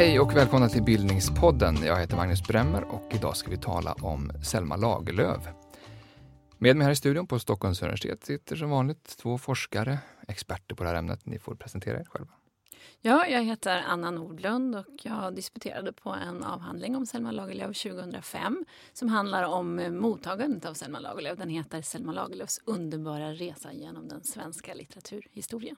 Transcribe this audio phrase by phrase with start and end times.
[0.00, 1.76] Hej och välkomna till Bildningspodden.
[1.84, 5.48] Jag heter Magnus Bremmer och idag ska vi tala om Selma Lagerlöf.
[6.58, 9.98] Med mig här i studion på Stockholms universitet sitter som vanligt två forskare,
[10.28, 11.26] experter på det här ämnet.
[11.26, 12.32] Ni får presentera er själva.
[13.00, 18.64] Ja, jag heter Anna Nordlund och jag disputerade på en avhandling om Selma Lagerlöf 2005
[18.92, 21.38] som handlar om eh, mottagandet av Selma Lagerlöf.
[21.38, 25.76] Den heter Selma Lagerlöfs underbara resa genom den svenska litteraturhistorien.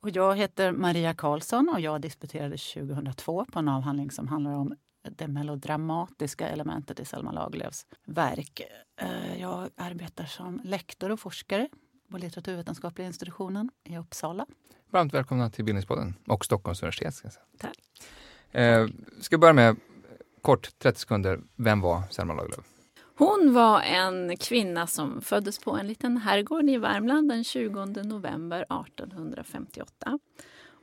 [0.00, 4.74] Och jag heter Maria Karlsson och jag disputerade 2002 på en avhandling som handlar om
[5.10, 8.60] det melodramatiska elementet i Selma Lagerlöfs verk.
[9.00, 11.68] Eh, jag arbetar som lektor och forskare
[12.10, 14.46] på litteraturvetenskapliga institutionen i Uppsala.
[14.90, 17.14] Varmt välkomna till Bildningspodden och Stockholms universitet.
[17.14, 17.44] Ska jag säga.
[17.58, 17.78] Tack.
[18.50, 18.86] Eh,
[19.20, 19.76] ska börja med
[20.42, 21.40] kort, 30 sekunder.
[21.56, 22.64] Vem var Selma Lagerlöf?
[23.18, 28.60] Hon var en kvinna som föddes på en liten herrgård i Värmland den 20 november
[28.62, 30.18] 1858.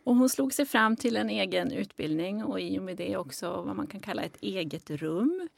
[0.05, 3.61] Och hon slog sig fram till en egen utbildning och i och med det också
[3.61, 5.49] vad man kan kalla ett eget rum.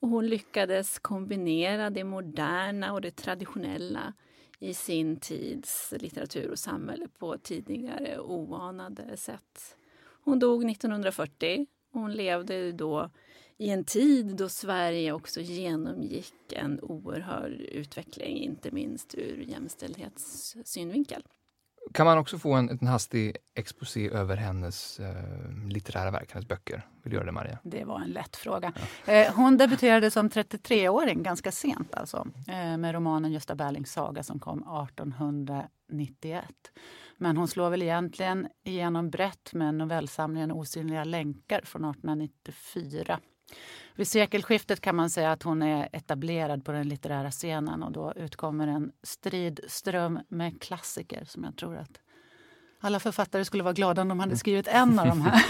[0.00, 4.12] Och hon lyckades kombinera det moderna och det traditionella
[4.58, 9.76] i sin tids litteratur och samhälle på tidigare eh, oanade sätt.
[10.24, 13.10] Hon dog 1940 hon levde då
[13.56, 21.22] i en tid då Sverige också genomgick en oerhörd utveckling, inte minst ur jämställdhetssynvinkel.
[21.92, 26.86] Kan man också få en, en hastig exposé över hennes eh, litterära verk, hennes böcker?
[27.02, 27.58] Vill du göra det, Maria?
[27.62, 28.72] Det var en lätt fråga.
[29.06, 29.12] Ja.
[29.12, 34.38] Eh, hon debuterade som 33-åring, ganska sent alltså, eh, med romanen Gösta Berlings saga som
[34.38, 36.44] kom 1891.
[37.16, 43.20] Men hon slår väl egentligen igenom brett med novellsamlingen Osynliga länkar från 1894
[43.94, 48.12] vid sekelskiftet kan man säga att hon är etablerad på den litterära scenen och då
[48.16, 52.00] utkommer en stridström med klassiker som jag tror att
[52.80, 55.40] alla författare skulle vara glada om de hade skrivit en av de här.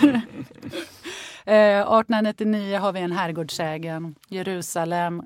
[1.44, 4.14] 1899 eh, har vi en herrgårdsägen.
[4.28, 5.22] Jerusalem,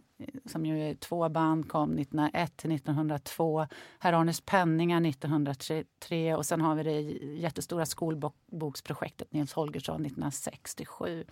[0.47, 3.67] som ju är två band, kom 1901 till 1902.
[3.99, 7.01] Herr Arnes penningar 1903 och sen har vi det
[7.41, 11.25] jättestora skolboksprojektet Nils Holgersson 1967.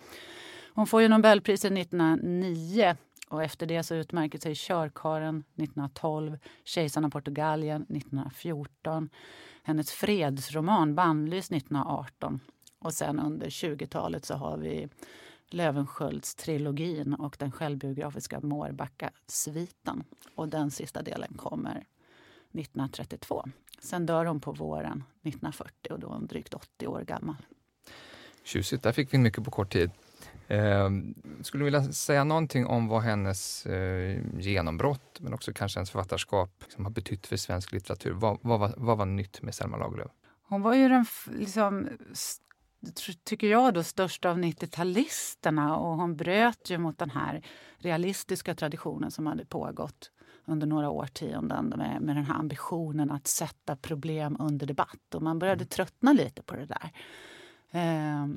[0.73, 2.95] Hon får ju Nobelpriset 1909
[3.29, 9.09] och efter det så utmärker sig Körkaren 1912, Kejsarna av Portugalien 1914,
[9.63, 12.39] hennes fredsroman Bannlys 1918
[12.79, 14.87] och sen under 20-talet så har vi
[15.49, 20.03] Löwenskiölds-trilogin och den självbiografiska Mårbacka-sviten.
[20.35, 21.85] Och den sista delen kommer
[22.51, 23.45] 1932.
[23.79, 27.35] Sen dör hon på våren 1940 och då är hon drygt 80 år gammal.
[28.43, 29.91] Tjusigt, där fick vi mycket på kort tid.
[30.51, 30.89] Eh,
[31.41, 36.49] skulle du vilja säga någonting om vad hennes eh, genombrott, men också kanske hennes författarskap,
[36.63, 38.11] liksom, har betytt för svensk litteratur?
[38.11, 40.11] Vad, vad, vad, vad var nytt med Selma Lagerlöf?
[40.47, 41.87] Hon var ju den, liksom,
[43.23, 47.45] tycker jag, då, största av 90-talisterna och hon bröt ju mot den här
[47.77, 50.11] realistiska traditionen som hade pågått
[50.45, 55.15] under några årtionden med, med den här ambitionen att sätta problem under debatt.
[55.15, 55.67] Och man började mm.
[55.67, 56.91] tröttna lite på det där.
[57.71, 58.27] Eh,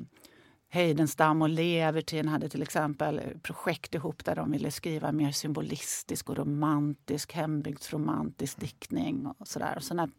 [0.75, 6.37] Heidenstam och Levertin hade till exempel projekt ihop där de ville skriva mer symbolistisk och
[6.37, 9.27] romantisk, hembygdsromantisk diktning.
[9.37, 9.75] och så där.
[9.75, 10.09] Och så när,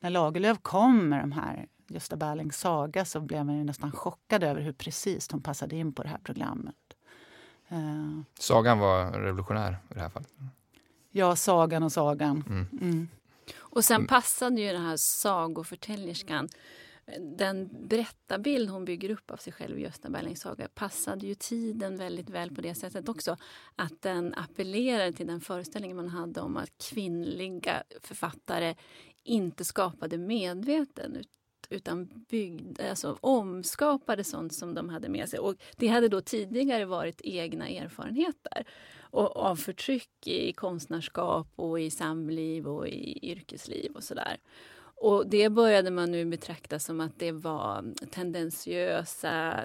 [0.00, 4.44] när Lagerlöf kom med de här Gösta Berlings saga så blev man ju nästan chockad
[4.44, 6.74] över hur precis hon passade in på det här programmet.
[7.72, 10.28] Uh, sagan var revolutionär i det här fallet?
[11.10, 12.44] Ja, sagan och sagan.
[12.48, 12.66] Mm.
[12.80, 13.08] Mm.
[13.58, 16.48] Och sen passade ju den här sagoförtäljerskan
[17.20, 21.96] den berättarbild hon bygger upp av sig själv i Gösta Berlings saga passade ju tiden
[21.96, 23.36] väldigt väl på det sättet också.
[23.76, 28.74] Att den appellerade till den föreställning man hade om att kvinnliga författare
[29.24, 31.24] inte skapade medveten
[31.70, 35.38] utan byggde, alltså omskapade sånt som de hade med sig.
[35.38, 38.64] Och det hade då tidigare varit egna erfarenheter
[39.00, 44.38] och, av förtryck i konstnärskap och i samliv och i yrkesliv och sådär.
[45.02, 49.60] Och det började man nu betrakta som att det var tendensiösa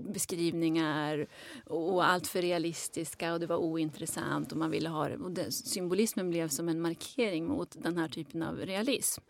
[0.00, 1.26] beskrivningar
[1.66, 5.16] och allt för realistiska och det var ointressant och man ville ha det.
[5.16, 9.22] Och det, symbolismen blev som en markering mot den här typen av realism.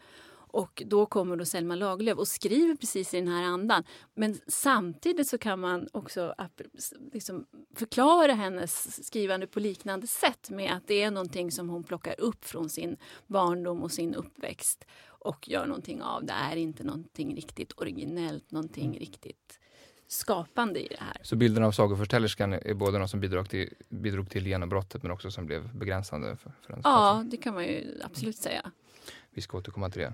[0.56, 3.85] Och då kommer då Selma Lagerlöf och skriver precis i den här andan.
[4.14, 6.35] Men samtidigt så kan man också
[7.12, 12.20] liksom förklara hennes skrivande på liknande sätt med att det är någonting som hon plockar
[12.20, 14.85] upp från sin barndom och sin uppväxt
[15.26, 16.25] och gör någonting av.
[16.25, 18.99] Det är inte någonting riktigt originellt, någonting mm.
[18.99, 19.58] riktigt
[20.08, 21.17] skapande i det här.
[21.23, 25.31] Så bilden av sagoförställerskan är både något som bidrog till, bidrog till genombrottet men också
[25.31, 28.70] som blev begränsande för, för hennes Ja, det kan man ju absolut säga.
[29.31, 30.12] Vi ska återkomma till det.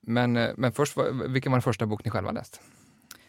[0.00, 0.96] Men, eh, men först,
[1.28, 2.60] vilken var den första bok ni själva läst?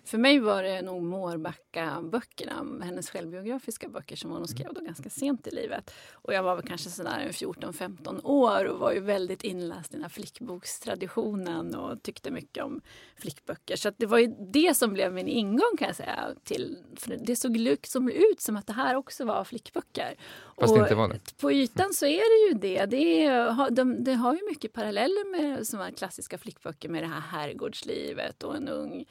[0.05, 4.47] För mig var det nog Mårbacka-böckerna, hennes självbiografiska böcker som hon mm.
[4.47, 5.93] skrev då ganska sent i livet.
[6.13, 10.01] Och jag var väl kanske sådär 14-15 år och var ju väldigt inläst i den
[10.01, 12.81] här flickbokstraditionen och tyckte mycket om
[13.15, 13.75] flickböcker.
[13.75, 16.29] Så det var ju det som blev min ingång kan jag säga.
[16.43, 20.15] Till, för det såg liksom ut som att det här också var flickböcker.
[20.59, 21.37] Fast och det inte var det.
[21.37, 22.85] På ytan så är det ju det.
[22.85, 27.19] Det, är, de, det har ju mycket paralleller med såna klassiska flickböcker med det här
[27.19, 29.05] herrgårdslivet och en ung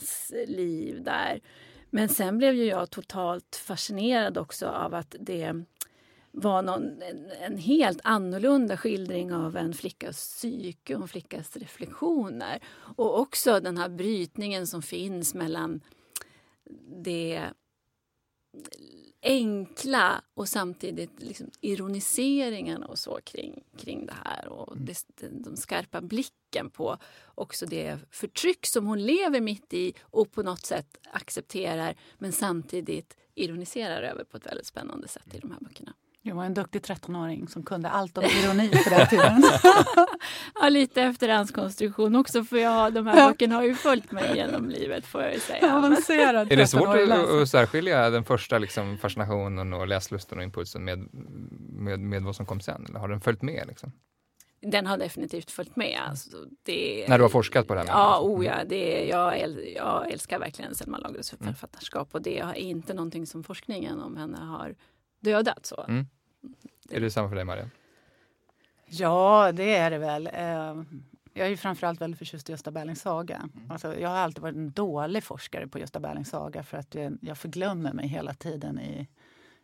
[0.00, 1.40] deras liv där.
[1.90, 5.64] Men sen blev ju jag totalt fascinerad också av att det
[6.32, 12.58] var någon, en, en, helt annorlunda skildring av en flickas psyke och en flickas reflektioner.
[12.96, 15.80] Och också den här brytningen som finns mellan
[17.04, 17.44] det
[19.22, 24.48] enkla och samtidigt liksom ironiseringarna och så kring, kring det här.
[24.48, 24.86] Och mm.
[24.86, 26.96] det, de skarpa blicken på
[27.34, 33.16] också det förtryck som hon lever mitt i och på något sätt accepterar men samtidigt
[33.34, 35.94] ironiserar över på ett väldigt spännande sätt i de här böckerna.
[36.22, 39.42] Jag var en duktig 13-åring som kunde allt om ironi på den tiden.
[40.60, 45.06] ja, lite efterhandskonstruktion också för jag, de här böckerna har ju följt mig genom livet
[45.06, 45.76] får jag ju säga.
[45.76, 50.84] Avancerad Är det svårt att, att särskilja den första liksom, fascinationen och läslusten och impulsen
[50.84, 52.86] med, med, med vad som kom sen?
[52.88, 53.64] Eller har den följt med?
[53.68, 53.92] Liksom?
[54.62, 56.00] Den har definitivt följt med.
[56.08, 57.86] Alltså, det, När du har forskat på det här?
[57.86, 61.54] Ja, oh ja det, jag, äl, jag älskar verkligen Selma Lagerlöfs mm.
[61.54, 64.74] författarskap och det är inte någonting som forskningen om henne har
[65.20, 65.66] dödat.
[65.66, 65.84] Så.
[65.88, 66.06] Mm.
[66.90, 67.70] Är det samma för dig, Maria?
[68.86, 70.26] Ja, det är det väl.
[70.26, 70.82] Eh,
[71.34, 73.36] jag är ju framförallt väldigt förtjust i Gösta Berlings saga.
[73.36, 73.70] Mm.
[73.70, 77.38] Alltså, jag har alltid varit en dålig forskare på Gösta Berlings saga för att jag
[77.38, 79.08] förglömmer mig hela tiden i,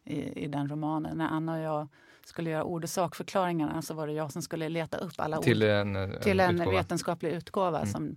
[0.05, 1.19] i, i den romanen.
[1.19, 1.89] När Anna och jag
[2.25, 5.63] skulle göra ord och sakförklaringarna så var det jag som skulle leta upp alla till
[5.63, 5.69] ord.
[5.69, 6.77] En, en till en utgåva.
[6.77, 7.93] vetenskaplig utgåva mm.
[7.93, 8.17] som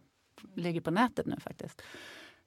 [0.56, 1.82] ligger på nätet nu faktiskt.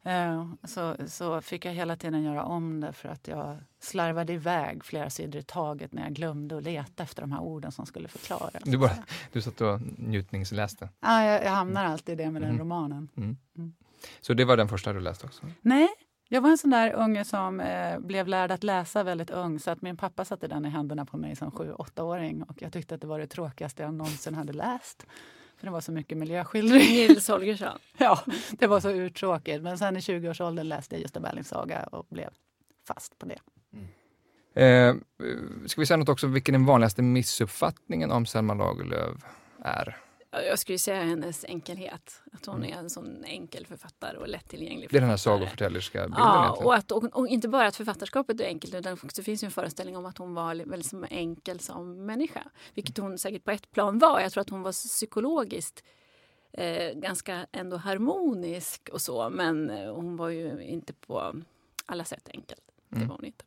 [0.04, 4.84] Eh, så, så fick jag hela tiden göra om det för att jag slarvade iväg
[4.84, 8.08] flera sidor i taget när jag glömde att leta efter de här orden som skulle
[8.08, 8.50] förklara.
[8.64, 8.96] Du, bara,
[9.32, 10.88] du satt och njutningsläste?
[11.00, 12.50] Ja, jag, jag hamnar alltid i det med mm.
[12.50, 13.08] den romanen.
[13.16, 13.36] Mm.
[13.56, 13.72] Mm.
[14.20, 15.46] Så det var den första du läste också?
[15.60, 15.88] Nej,
[16.28, 19.70] jag var en sån där unge som eh, blev lärd att läsa väldigt ung så
[19.70, 22.94] att min pappa satte den i händerna på mig som sju, åttaåring och jag tyckte
[22.94, 25.06] att det var det tråkigaste jag någonsin hade läst.
[25.62, 26.80] För det var så mycket miljöskildring.
[26.80, 27.78] Nils Holgersson.
[27.98, 29.62] ja, det var så urtråkigt.
[29.62, 32.28] Men sen i 20-årsåldern läste jag Gösta Berlings saga och blev
[32.88, 33.38] fast på det.
[33.72, 33.86] Mm.
[34.54, 35.02] Eh,
[35.66, 39.16] ska vi säga något också vilken den vanligaste missuppfattningen om Selma Lagerlöf
[39.64, 39.96] är?
[40.32, 42.22] Jag skulle säga hennes enkelhet.
[42.32, 42.72] Att hon mm.
[42.72, 46.74] är en sån enkel författare och lättillgänglig Det är den här sagoförtällerska bilden Ja, och,
[46.74, 49.96] att, och, och, inte bara att författarskapet är enkelt utan det finns ju en föreställning
[49.96, 52.44] om att hon var väldigt som enkel som människa.
[52.74, 54.20] Vilket hon säkert på ett plan var.
[54.20, 55.84] Jag tror att hon var psykologiskt
[56.52, 61.34] eh, ganska ändå harmonisk och så men eh, hon var ju inte på
[61.86, 62.58] alla sätt enkel.
[62.88, 63.08] Det mm.
[63.08, 63.44] var hon inte.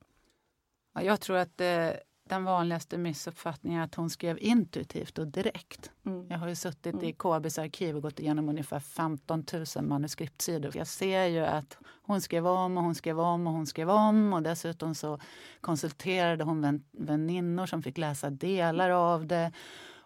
[0.93, 1.89] Ja, jag tror att eh,
[2.29, 5.91] den vanligaste missuppfattningen är att hon skrev intuitivt och direkt.
[6.05, 6.27] Mm.
[6.29, 7.05] Jag har ju suttit mm.
[7.05, 9.45] i KBs arkiv och gått igenom ungefär 15
[9.75, 10.77] 000 manuskriptsidor.
[10.77, 14.33] Jag ser ju att hon skrev om och hon skrev om och hon skrev om
[14.33, 15.19] och dessutom så
[15.61, 19.51] konsulterade hon vän, väninnor som fick läsa delar av det.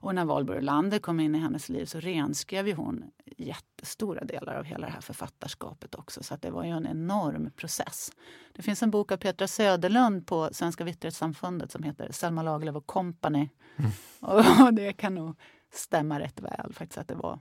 [0.01, 3.03] Och när Valborg Olander kom in i hennes liv så renskrev ju hon
[3.38, 6.24] jättestora delar av hela det här författarskapet också.
[6.24, 8.12] Så det var ju en enorm process.
[8.53, 12.88] Det finns en bok av Petra Söderlund på Svenska Vitterhetssamfundet som heter Selma Lagerlöf och
[12.88, 13.50] Company.
[13.75, 13.91] Mm.
[14.65, 15.36] Och det kan nog
[15.74, 17.39] stämma rätt väl faktiskt att det var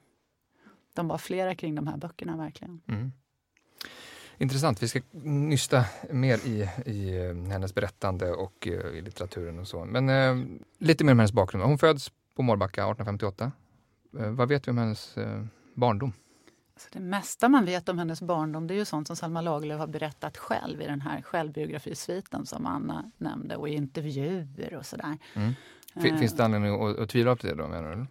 [0.95, 2.81] de var flera kring de här böckerna verkligen.
[2.88, 3.12] Mm.
[4.38, 4.83] Intressant.
[4.83, 9.85] Vi ska nysta mer i, i eh, hennes berättande och uh, i litteraturen och så.
[9.85, 11.65] Men uh, lite mer om hennes bakgrund.
[11.65, 13.52] Hon föds på Mårbacka 1858.
[14.16, 15.18] Uh, vad vet vi om hennes
[15.75, 16.12] barndom?
[16.75, 19.78] Alltså det mesta man vet om hennes barndom det är ju sånt som Selma Lagerlöf
[19.78, 25.18] har berättat själv i den här självbiografisviten som Anna nämnde och i intervjuer och sådär.
[25.35, 25.54] Mm.
[26.18, 28.07] Finns det anledning att, att tvivla på det då menar du?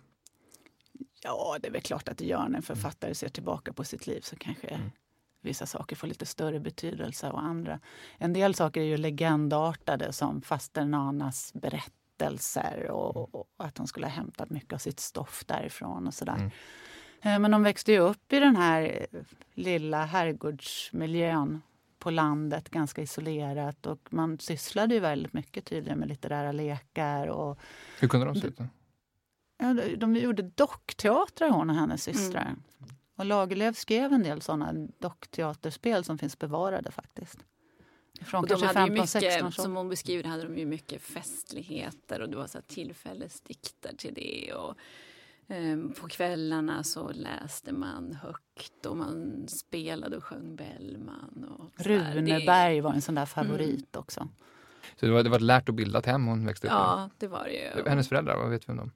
[1.23, 4.07] Ja, det är väl klart att det gör när en författare ser tillbaka på sitt
[4.07, 4.89] liv så kanske mm.
[5.41, 7.79] vissa saker får lite större betydelse och andra.
[8.17, 11.53] En del saker är ju legendartade som faster Nanas
[12.17, 16.35] berättelser och, och, att hon skulle ha hämtat mycket av sitt stoff därifrån och sådär.
[16.35, 16.51] Mm.
[17.21, 19.07] Eh, men de växte ju upp i den här
[19.53, 21.61] lilla herrgårdsmiljön
[21.99, 23.85] på landet, ganska isolerat.
[23.85, 27.27] Och man sysslade ju väldigt mycket tydligen med litterära lekar.
[27.27, 27.59] Och
[27.99, 28.59] Hur kunde de se ut?
[29.57, 32.41] Ja, de gjorde dockteatrar hon och hennes systrar.
[32.41, 32.63] Mm.
[33.15, 37.45] Och Lagerlöf skrev en del såna dockteaterspel som finns bevarade faktiskt.
[38.25, 40.65] Från och de kanske hade ju 15, 16 mycket, som hon beskriver hade de ju
[40.65, 44.53] mycket festligheter och det var så tillfällesdikter till det.
[44.53, 44.75] Och,
[45.55, 51.45] eh, på kvällarna så läste man högt och man spelade och sjöng Bellman.
[51.59, 51.85] Och.
[51.85, 54.27] Runeberg Det- var en sån där favorit också.
[54.95, 57.27] Så det var, det var ett lärt och bildat hem hon växte upp Ja, det
[57.27, 57.89] var det ju.
[57.89, 58.91] Hennes föräldrar, vad vet vi om dem?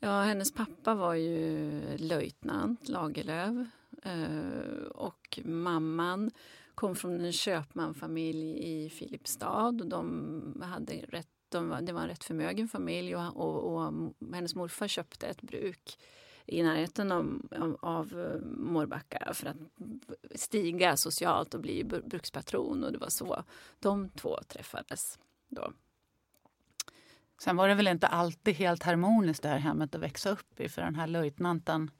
[0.00, 3.66] Ja, hennes pappa var ju löjtnant Lagerlöf
[4.02, 6.30] eh, och mamman
[6.74, 9.68] kom från en köpmanfamilj i Filipstad.
[9.68, 13.92] Och de hade rätt, de var, det var en rätt förmögen familj och, och, och
[14.34, 15.98] hennes morfar köpte ett bruk
[16.46, 19.56] i närheten av, av, av eh, Mårbacka för att
[20.34, 22.84] stiga socialt och bli brukspatron.
[22.84, 23.44] Och det var så
[23.78, 25.72] de två träffades då.
[27.42, 30.68] Sen var det väl inte alltid helt harmoniskt det här hemmet att växa upp i.
[30.68, 31.90] För den här löjtnanten,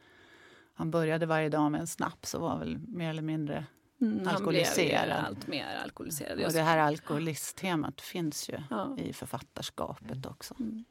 [0.74, 3.66] han började varje dag med en snaps och var väl mer eller mindre...
[4.00, 5.10] Mm, han blev Alkoholiserad.
[5.10, 6.44] allt mer alkoholiserad.
[6.44, 8.96] Och det här alkoholisttemat finns ju Ja.
[8.98, 10.54] i författarskapet också.
[10.60, 10.84] Mm.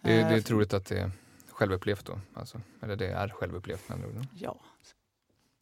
[0.00, 1.10] Det, det är Eh, troligt att det är
[1.48, 2.20] självupplevt då.
[2.34, 4.26] Alltså, eller det är självupplevt med andra ord.
[4.34, 4.60] Ja,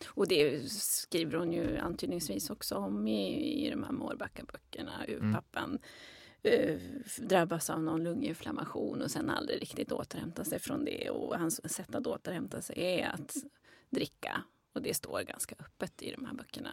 [0.08, 4.92] Och det skriver hon ju antydningsvis också om i, i de här Mårbacka-böckerna.
[5.06, 5.34] Hur Mm.
[5.34, 5.78] pappan
[6.42, 6.78] eh,
[7.18, 11.10] drabbas av någon lunginflammation och sen aldrig riktigt återhämtar sig från det.
[11.10, 13.34] Och hans sätt att återhämta sig är att
[13.90, 14.42] dricka.
[14.72, 16.70] Och det står ganska öppet i de här böckerna.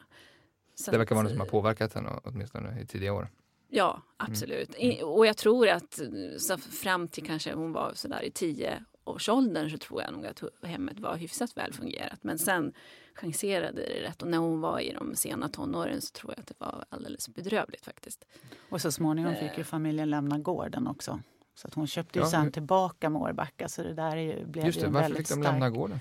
[0.76, 3.30] Så Det verkar vara något som har påverkat henne åtminstone i tidiga år.
[3.70, 4.76] Ja, absolut.
[4.78, 6.00] I, och jag tror att
[6.38, 10.44] så fram till kanske hon var sådär i tio årsåldern så tror jag nog att
[10.64, 12.24] hemmet var hyfsat väl fungerat.
[12.24, 12.74] Men sen
[13.16, 16.48] chanserade det rätt och när hon var i de sena tonåren så tror jag att
[16.48, 18.26] det var alldeles bedrövligt faktiskt.
[18.70, 19.58] och så småningom fick Eh.
[19.58, 21.20] ju familjen lämna gården också.
[21.56, 24.82] Så att hon köpte ju Ja, sen tillbaka Mårbacka så det där blev Just ju
[24.82, 25.54] det, en varför väldigt fick de stark...
[25.54, 26.00] lämna gården?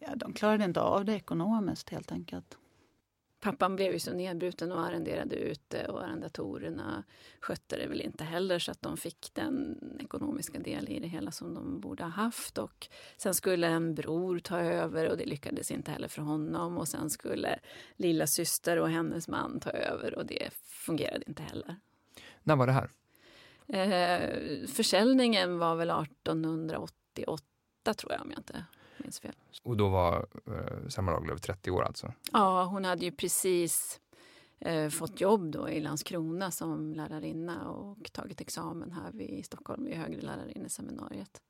[0.00, 2.58] Ja, de klarade inte av det ekonomiskt helt enkelt.
[3.40, 7.04] Pappan blev ju så nedbruten och arrenderade ut det och arrendatorerna
[7.40, 11.30] skötte det väl inte heller så att de fick den ekonomiska del i det hela
[11.30, 12.58] som de borde ha haft.
[12.58, 16.78] Och sen skulle en bror ta över och det lyckades inte heller för honom.
[16.78, 17.58] Och sen skulle
[17.96, 21.76] lilla syster och hennes man ta över och det fungerade inte heller.
[22.42, 22.90] När var det här?
[23.66, 27.44] Eh, försäljningen var väl 1888
[27.96, 28.64] tror jag om jag inte
[28.98, 29.32] minns fel.
[29.62, 32.12] Och då var eh, Selma Lagerlöf 30 år alltså.
[32.32, 34.00] Ja, hon hade ju precis
[34.60, 39.94] eh, fått jobb då i Landskrona som lärarinna och tagit examen här i Stockholm vid
[39.94, 41.40] högre lärarinneseminariet.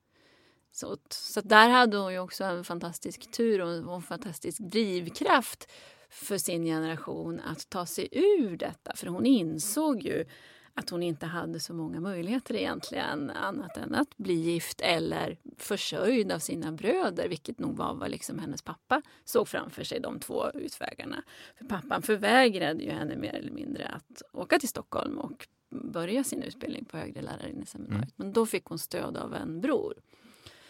[0.71, 5.71] Så, så där hade hon ju också en fantastisk tur och en fantastisk drivkraft
[6.09, 8.95] för sin generation att ta sig ur detta.
[8.95, 10.25] För hon insåg ju
[10.77, 16.31] att hon inte hade så många möjligheter egentligen annat än att bli gift eller försörjd
[16.31, 20.51] av sina bröder, vilket nog var vad liksom hennes pappa såg framför sig, de två
[20.53, 21.23] utvägarna.
[21.57, 26.43] För pappan förvägrade ju henne mer eller mindre att åka till Stockholm och börja sin
[26.43, 28.03] utbildning på högre lärarinneseminariet.
[28.03, 28.13] Mm.
[28.15, 29.93] Men då fick hon stöd av en bror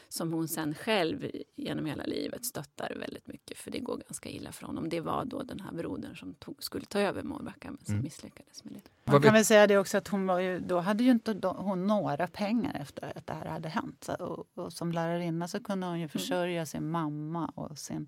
[0.09, 4.51] som hon sen själv genom hela livet stöttar väldigt mycket för det går ganska illa
[4.51, 4.89] för honom.
[4.89, 8.03] Det var då den här brodern som tog, skulle ta över Mårbacka men som Mm.
[8.03, 9.11] misslyckades med det.
[9.11, 11.49] Man kan väl säga det också att hon var ju, då hade ju inte då,
[11.53, 14.09] hon några pengar efter att det här hade hänt.
[14.19, 18.07] Och, och som lärarinna så kunde hon ju försörja sin mamma och sin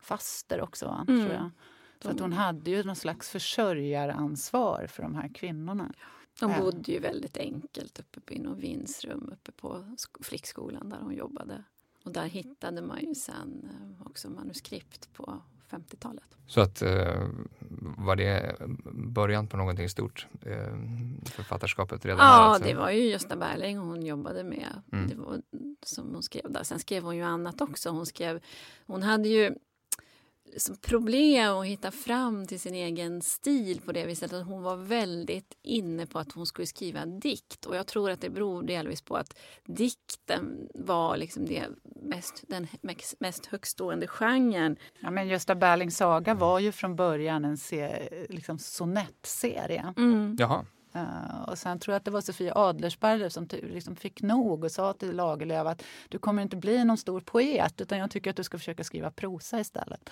[0.00, 0.86] faster också.
[0.86, 1.20] Va, Mm.
[1.26, 1.50] tror jag.
[2.02, 5.92] Så att hon hade ju någon slags försörjaransvar för de här kvinnorna.
[6.40, 6.60] De Ja.
[6.60, 11.14] bodde ju väldigt enkelt uppe på i något vindsrum uppe på sk- flickskolan där hon
[11.14, 11.64] jobbade.
[12.04, 16.24] Och där hittade man ju sen eh, också manuskript på 50-talet.
[16.46, 17.28] Så att eh,
[17.98, 18.56] var det
[18.92, 20.26] början på någonting stort?
[20.42, 20.78] Eh,
[21.24, 22.18] författarskapet redan?
[22.18, 22.64] Ja, alltså?
[22.68, 24.82] det var ju Gösta Berling hon jobbade med.
[24.92, 25.08] Mm.
[25.08, 25.42] Det var,
[25.82, 26.62] som hon skrev där.
[26.62, 27.90] Sen skrev hon ju annat också.
[27.90, 28.40] Hon, skrev,
[28.86, 29.54] hon hade ju
[30.80, 35.54] problem att hitta fram till sin egen stil på det viset att hon var väldigt
[35.62, 37.66] inne på att hon skulle skriva dikt.
[37.66, 41.66] Och jag tror att det beror delvis på att dikten var liksom det
[42.02, 42.66] mest, den
[43.18, 44.76] mest, högstående genren.
[45.00, 49.94] Ja, men Gösta Berlings saga var ju från början en se, liksom sonettserie.
[49.96, 50.36] Mm.
[50.38, 50.64] Jaha,
[50.96, 54.70] Uh, och sen tror jag att det var Sofia Adlersberger som liksom fick nog och
[54.70, 58.36] sa till Lagerlöf att du kommer inte bli någon stor poet utan jag tycker att
[58.36, 60.10] du ska försöka skriva prosa istället.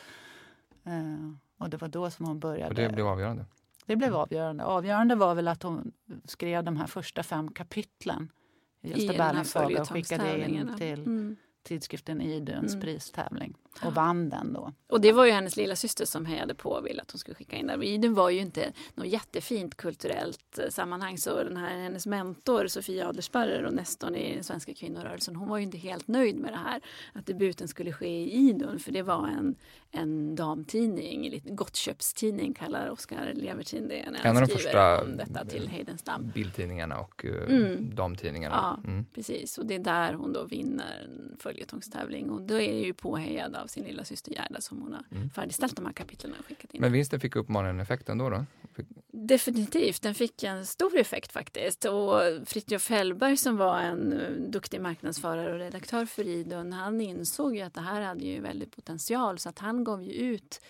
[0.89, 2.69] Uh, och det var då som hon började.
[2.69, 3.45] och det blev avgörande.
[3.87, 4.65] Det blev avgörande.
[4.65, 5.93] Avgörande var väl att hon
[6.25, 8.33] skrev de här första fem kapitlen
[8.81, 11.37] i Gösta Berlings saga och skickade in till Mm.
[11.63, 12.81] tidskriften Iduns Mm.
[12.81, 13.55] pristävling.
[13.85, 14.73] Och vann den då.
[14.89, 17.35] Och det var ju hennes lilla syster som hejade på och ville att hon skulle
[17.35, 17.83] skicka in den.
[17.83, 23.09] Iden var ju inte något jättefint kulturellt eh, sammanhang så den här hennes mentor Sofia
[23.09, 26.57] Adlersparrer och Nestorn i den svenska kvinnorörelsen hon var ju inte helt nöjd med det
[26.57, 26.81] här
[27.13, 29.55] att debuten skulle ske i Idun för det var en,
[29.91, 35.03] en damtidning, en gottköpstidning kallar Oskar Levertin det när en han av de skriver första
[35.03, 36.31] om detta till Heidenstam.
[36.35, 37.95] Bildtidningarna och uh, Mm.
[37.95, 38.79] damtidningarna.
[38.85, 39.05] Ja, Mm.
[39.15, 39.59] precis.
[39.59, 42.31] Och det är där hon då vinner en följetongstävling.
[42.31, 45.31] Och då är det ju påhejad av sin lilla syster Gerda som hon har Mm.
[45.31, 46.81] färdigställt de här kapitlen och skickat in.
[46.81, 48.45] Men vinsten fick uppenbarligen effekt ändå då?
[48.75, 51.85] Fick, Definitivt, den fick en stor effekt faktiskt.
[51.85, 57.57] Och Fritiof Hellberg som var en eh, duktig marknadsförare och redaktör för Idun, han insåg
[57.57, 60.61] ju att det här hade ju väldigt potential så att han gav ju ut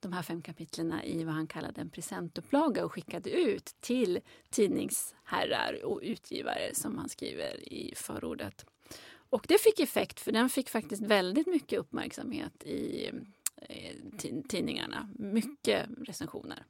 [0.00, 5.84] de här fem kapitlen i vad han kallade en presentupplaga och skickade ut till tidningsherrar
[5.84, 8.66] och utgivare som han skriver i förordet.
[9.30, 13.06] Och det fick effekt för den fick faktiskt väldigt mycket uppmärksamhet i
[13.56, 15.08] eh, ti- tidningarna.
[15.18, 16.64] Mycket recensioner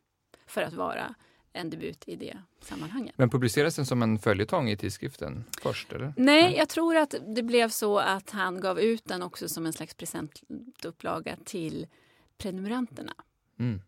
[0.47, 1.15] för att vara
[1.53, 3.15] en debut i det sammanhanget.
[3.19, 5.93] men publicerades den som en följetong i tidskriften först?
[5.93, 6.15] Eller?
[6.17, 9.73] Nej, jag tror att det blev så att han gav ut den också som en
[9.73, 11.87] slags presentupplaga till
[12.39, 13.13] prenumeranterna.
[13.59, 13.81] Mm.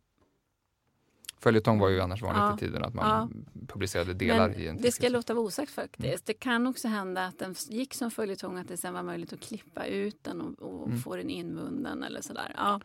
[1.42, 2.54] Följetong var ju annars vanligt Ja.
[2.54, 6.26] i tiden att man publicerade delar Men i en det ska låta vara osagt faktiskt.
[6.26, 9.40] Det kan också hända att den gick som följetong att det sen var möjligt att
[9.40, 10.98] klippa ut den och, och Mm.
[11.00, 12.54] få den inbunden eller sådär.
[12.56, 12.80] Ja.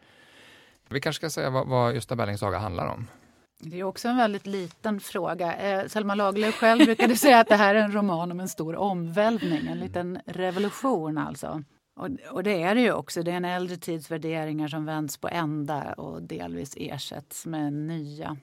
[0.90, 3.08] Vi kanske ska säga vad, vad Gösta Berlings saga handlar om.
[3.60, 5.56] Det är också en väldigt liten fråga.
[5.56, 8.76] Eh, Selma Lagerlöf själv brukade säga att det här är en roman om en stor
[8.76, 11.64] omvälvning, en liten revolution alltså.
[11.98, 13.24] Och, och det är det ju också.
[13.24, 18.38] Det är en äldre tids värderingar som vänds på ända och delvis ersätts med nya.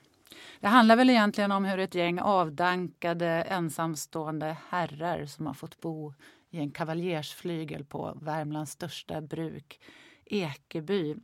[0.59, 6.13] Det handlar väl egentligen om hur ett gäng avdankade ensamstående herrar som har fått bo
[6.49, 9.79] i en kavaljersflygel på Värmlands största bruk,
[10.25, 11.15] Ekeby,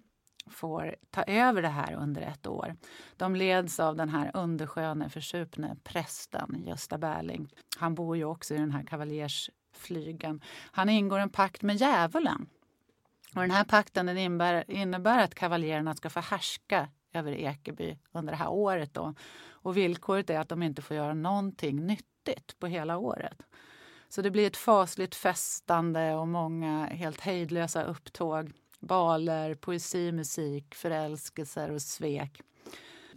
[0.49, 2.75] får ta över det här under ett år.
[3.17, 7.53] De leds av den här undersköne, försupne prästen Gösta Berling.
[7.77, 8.83] Han bor ju också i den här
[9.73, 10.41] flygen.
[10.71, 12.49] Han ingår en pakt med djävulen.
[13.35, 18.33] Och den här pakten den innebär, innebär att kavaljerna ska få härska över Ekeby under
[18.33, 18.93] det här året.
[18.93, 19.13] Då.
[19.49, 23.41] Och villkoret är att de inte får göra någonting nyttigt på hela året.
[24.09, 28.51] Så det blir ett fasligt festande och många helt hejdlösa upptåg.
[28.79, 32.41] Baler, poesi, musik, förälskelser och svek.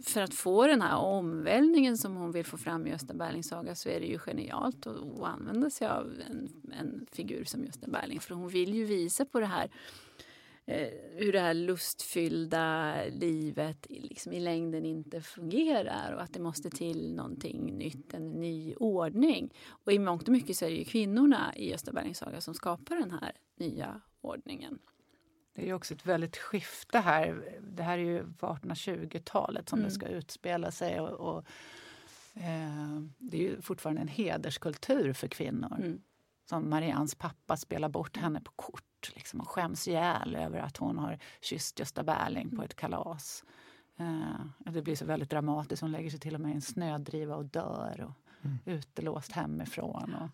[0.01, 3.75] För att få den här omvälvningen som hon vill få fram i Gösta Berlings saga
[3.75, 7.87] så är det ju genialt att, att använda sig av en, en figur som Gösta
[7.87, 8.19] Berling.
[8.19, 9.69] För hon vill ju visa på det här
[10.65, 16.39] eh, hur det här lustfyllda livet i- liksom i längden inte fungerar och att det
[16.39, 19.53] måste till någonting nytt, en ny ordning.
[19.67, 22.53] Och i mångt och mycket så är det ju kvinnorna i Gösta Berlings saga som
[22.53, 24.79] skapar den här nya ordningen.
[25.55, 27.57] Det är också ett väldigt skifte här.
[27.61, 29.89] Det här är ju på 1820-talet som Mm.
[29.89, 30.99] det ska utspela sig.
[30.99, 31.45] Och, och,
[32.33, 35.75] eh, det är ju fortfarande en hederskultur för kvinnor.
[35.79, 36.01] Mm.
[36.49, 40.97] Som Marians pappa spelar bort henne på kort liksom, och skäms ihjäl över att hon
[40.97, 43.43] har kysst Gösta Berling på ett kalas.
[43.99, 45.81] Eh, det blir så väldigt dramatiskt.
[45.81, 48.01] Hon lägger sig till och med i en snödriva och dör.
[48.07, 48.11] Och
[48.65, 50.13] Utelåst hemifrån.
[50.13, 50.29] Och,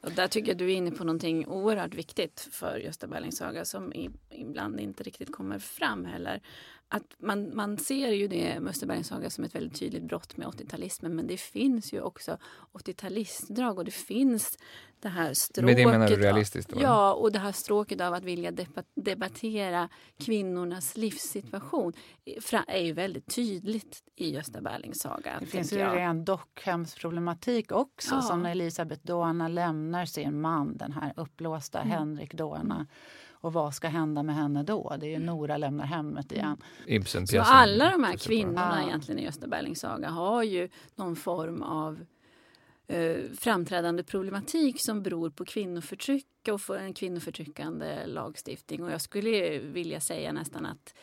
[0.00, 3.64] och där tycker jag du är inne på någonting oerhört viktigt för Gösta Berlings saga
[3.64, 6.40] som i, ibland inte riktigt kommer fram heller.
[6.88, 10.36] Att man, man ser ju det med Gösta Berlings saga som ett väldigt tydligt brott
[10.36, 12.38] med 80-talismen men det finns ju också
[12.72, 14.58] 80-talistdrag och det finns
[15.02, 15.64] det här stråket.
[15.64, 16.70] Med det menar du av- realistiskt?
[16.70, 16.78] Då?
[16.82, 18.52] Ja, och det här stråket av att vilja
[18.94, 19.88] debattera
[20.24, 21.92] kvinnornas livssituation
[22.66, 25.36] är ju väldigt tydligt i Gösta Berlings saga.
[25.40, 25.96] det finns ju jag.
[25.96, 28.14] ren dockhemsproblematik också.
[28.14, 28.22] Ja.
[28.22, 31.90] Som när Elisabeth Doana lämnar sin man, den här uppblåsta Mm.
[31.98, 32.86] Henrik Doana.
[33.40, 34.96] Och vad ska hända med henne då?
[35.00, 35.20] Det är Mm.
[35.20, 36.56] ju Nora lämnar hemmet igen.
[36.86, 37.44] Ibsen-pjäsen.
[37.44, 41.98] Så alla de här kvinnorna egentligen i Gösta Berlings saga har ju någon form av
[42.88, 48.82] eh, framträdande problematik som beror på kvinnoförtryck och en kvinnoförtryckande lagstiftning.
[48.82, 50.94] Och jag skulle vilja säga nästan att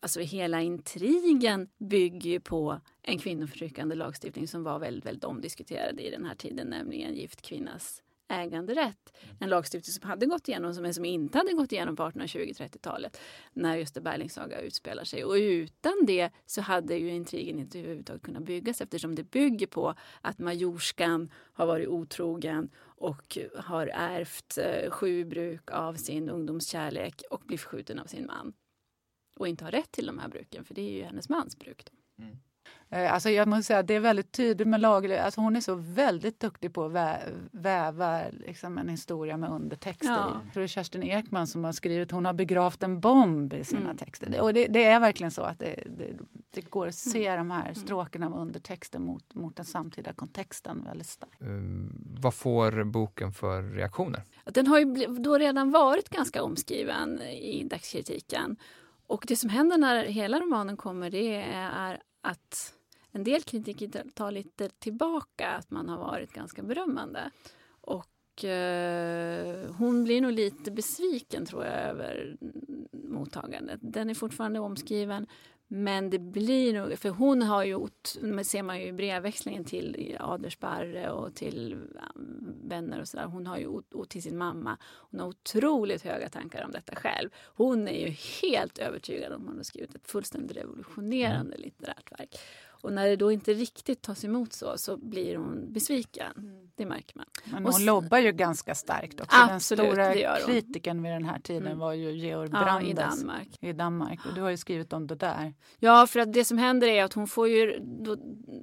[0.00, 6.24] alltså hela intrigen bygger på en kvinnoförtryckande lagstiftning som var väldigt, väldigt omdiskuterad i den
[6.24, 9.12] här tiden, nämligen gift kvinnas äganderätt.
[9.40, 13.20] En lagstiftning som hade gått igenom men som inte hade gått igenom på 1820-30-talet
[13.52, 15.24] när Gösta Berlings saga utspelar sig.
[15.24, 19.94] Och utan det så hade ju intrigen inte överhuvudtaget kunnat byggas eftersom det bygger på
[20.20, 27.42] att majorskan har varit otrogen och har ärvt eh, sju bruk av sin ungdomskärlek och
[27.46, 28.52] blir förskjuten av sin man.
[29.40, 31.84] Och inte har rätt till de här bruken för det är ju hennes mans bruk.
[31.84, 32.24] Då.
[32.24, 32.36] Mm.
[32.92, 35.24] Eh, alltså jag måste säga att det är väldigt tydligt med Lagerlöf.
[35.24, 37.18] Alltså hon är så väldigt duktig på att vä
[37.50, 40.06] väva liksom en historia med undertexter.
[40.12, 40.40] Ja.
[40.44, 43.64] Jag tror det är Kerstin Ekman som har skrivit Hon har begravt en bomb i
[43.64, 43.96] sina Mm.
[43.96, 44.40] texter.
[44.40, 46.12] Och det, det är verkligen så att det, det,
[46.54, 47.48] det går att se Mm.
[47.48, 51.42] de här stråkarna med undertexter mot, mot den samtida kontexten väldigt starkt.
[51.42, 54.22] Um, vad får boken för reaktioner?
[54.44, 58.56] Den har ju då redan varit ganska omskriven i dagskritiken.
[59.06, 62.74] Och det som händer när hela romanen kommer det är att
[63.12, 67.30] en del kritiker tar lite tillbaka att man har varit ganska berömmande.
[67.80, 72.36] Och eh, hon blir nog lite besviken tror jag över
[72.92, 73.80] mottagandet.
[73.82, 75.26] Den är fortfarande omskriven
[75.74, 77.88] men det blir nog, för hon har ju,
[78.44, 81.76] ser man ju i brevväxlingen till Adersparre och till
[82.64, 83.24] vänner och sådär.
[83.24, 87.30] Hon har ju, och till sin mamma, hon har otroligt höga tankar om detta själv.
[87.54, 92.38] Hon är ju helt övertygad om att hon har skrivit ett fullständigt revolutionerande litterärt verk.
[92.82, 96.58] Och när det då inte riktigt tas emot så, så blir hon besviken.
[96.76, 97.26] Det märker man.
[97.44, 99.36] Men Och hon s- lobbar ju ganska starkt också.
[99.50, 101.78] Absolut, den stora kritiken vid den här tiden Mm.
[101.78, 103.48] var ju Georg Ja, Brandes i Danmark.
[103.60, 104.26] i Danmark.
[104.26, 105.54] Och du har ju skrivit om det där.
[105.78, 107.80] Ja, för att det som händer är att hon får ju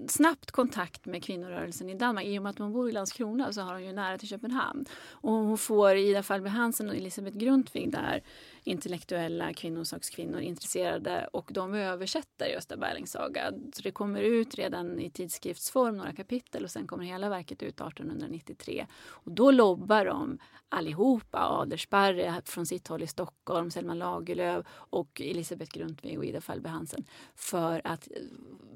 [0.08, 2.26] snabbt kontakt med kvinnorörelsen i Danmark.
[2.26, 4.86] I och med att hon bor i Landskrona så har hon ju nära till Köpenhamn.
[5.12, 8.24] Och hon får Ida Falbe Hansen och Elisabeth Grundtvig där,
[8.70, 13.52] intellektuella kvinnosakskvinnor intresserade och de översätter Gösta Berlings saga.
[13.74, 17.82] Så det kommer ut redan i tidskriftsform några kapitel och sen kommer hela verket ut
[17.82, 18.88] 1893.
[19.08, 25.72] Och då lobbar de allihopa, Adersparre från sitt håll i Stockholm, Selma Lagerlöf och Elisabeth
[25.72, 27.06] Grundtvig och Ida Falbe Hansen
[27.36, 28.08] för att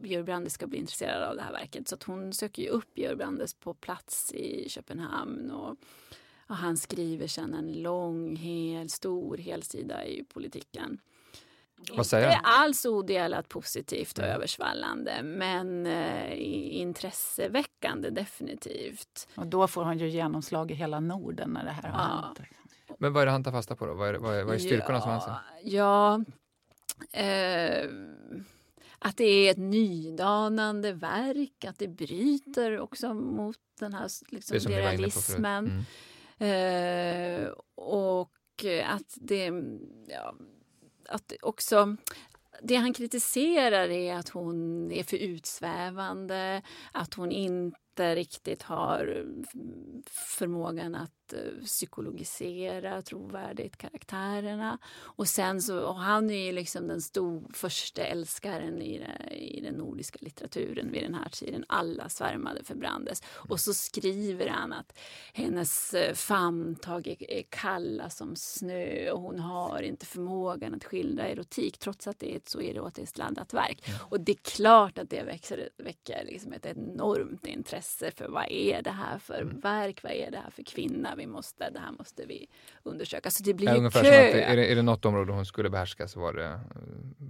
[0.03, 1.87] Georg Brandes ska bli intresserad av det här verket.
[1.87, 5.77] Så att hon söker ju upp Georg Brandes på plats i Köpenhamn och,
[6.47, 10.99] och han skriver sen en lång, hel, stor helsida i politiken.
[11.95, 12.63] Vad säger Inte han?
[12.63, 14.33] alls odelat positivt och Nej.
[14.33, 16.33] översvallande men eh,
[16.81, 19.27] intresseväckande definitivt.
[19.35, 22.33] Och då får hon ju genomslag i hela Norden när det här har Ja.
[22.37, 22.39] hänt.
[22.99, 23.93] Men vad är det han tar fasta på då?
[23.93, 25.35] Vad är, vad är, vad är styrkorna som han ser?
[25.63, 26.23] Ja,
[27.11, 27.89] eh,
[28.99, 34.79] att det är ett nydanande verk, att det bryter också mot den här liksom, Det
[34.81, 35.85] realismen.
[36.37, 38.31] Eh, och
[38.85, 39.51] att det,
[40.07, 40.35] ja,
[41.09, 41.97] att också
[42.61, 49.25] det han kritiserar är att hon är för utsvävande, att hon inte riktigt har
[50.09, 54.77] förmågan att eh, psykologisera trovärdigt karaktärerna.
[54.95, 59.61] Och sen så, och han är ju liksom den stor, första älskaren i, det, i
[59.61, 61.65] den nordiska litteraturen vid den här tiden.
[61.67, 63.21] Alla svärmade för Brandes.
[63.49, 64.97] Och så skriver han att
[65.33, 71.27] hennes eh, famntag är, är kalla som snö och hon har inte förmågan att skildra
[71.27, 73.83] erotik trots att det är ett så erotiskt laddat verk.
[74.09, 78.81] Och det är klart att det växer, väcker liksom ett enormt intresse för vad är
[78.81, 79.59] det här för Mm.
[79.59, 82.47] verk, vad är det här för kvinna, vi måste, det här måste vi
[82.83, 83.31] undersöka.
[83.31, 84.31] Så det blir Ja, ju ungefär kö.
[84.31, 86.59] som att är, det, är det något område hon skulle behärska så var det eh,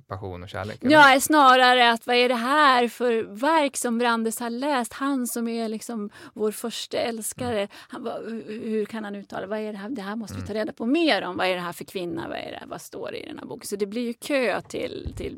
[0.07, 0.83] passion och kärlek?
[0.83, 0.91] eller?
[1.13, 4.93] Ja, snarare att vad är det här för verk som Brandes har läst?
[4.93, 7.67] Han som är liksom vår första älskare.
[7.73, 9.47] Han, vad- hur kan han uttala?
[9.47, 9.89] Vad är det här?
[9.89, 11.37] Det här måste vi ta reda på mer om.
[11.37, 12.27] Vad är det här för kvinna?
[12.27, 13.67] Vad, är det, vad står det i den här boken?
[13.67, 15.35] Så det blir ju kö till, till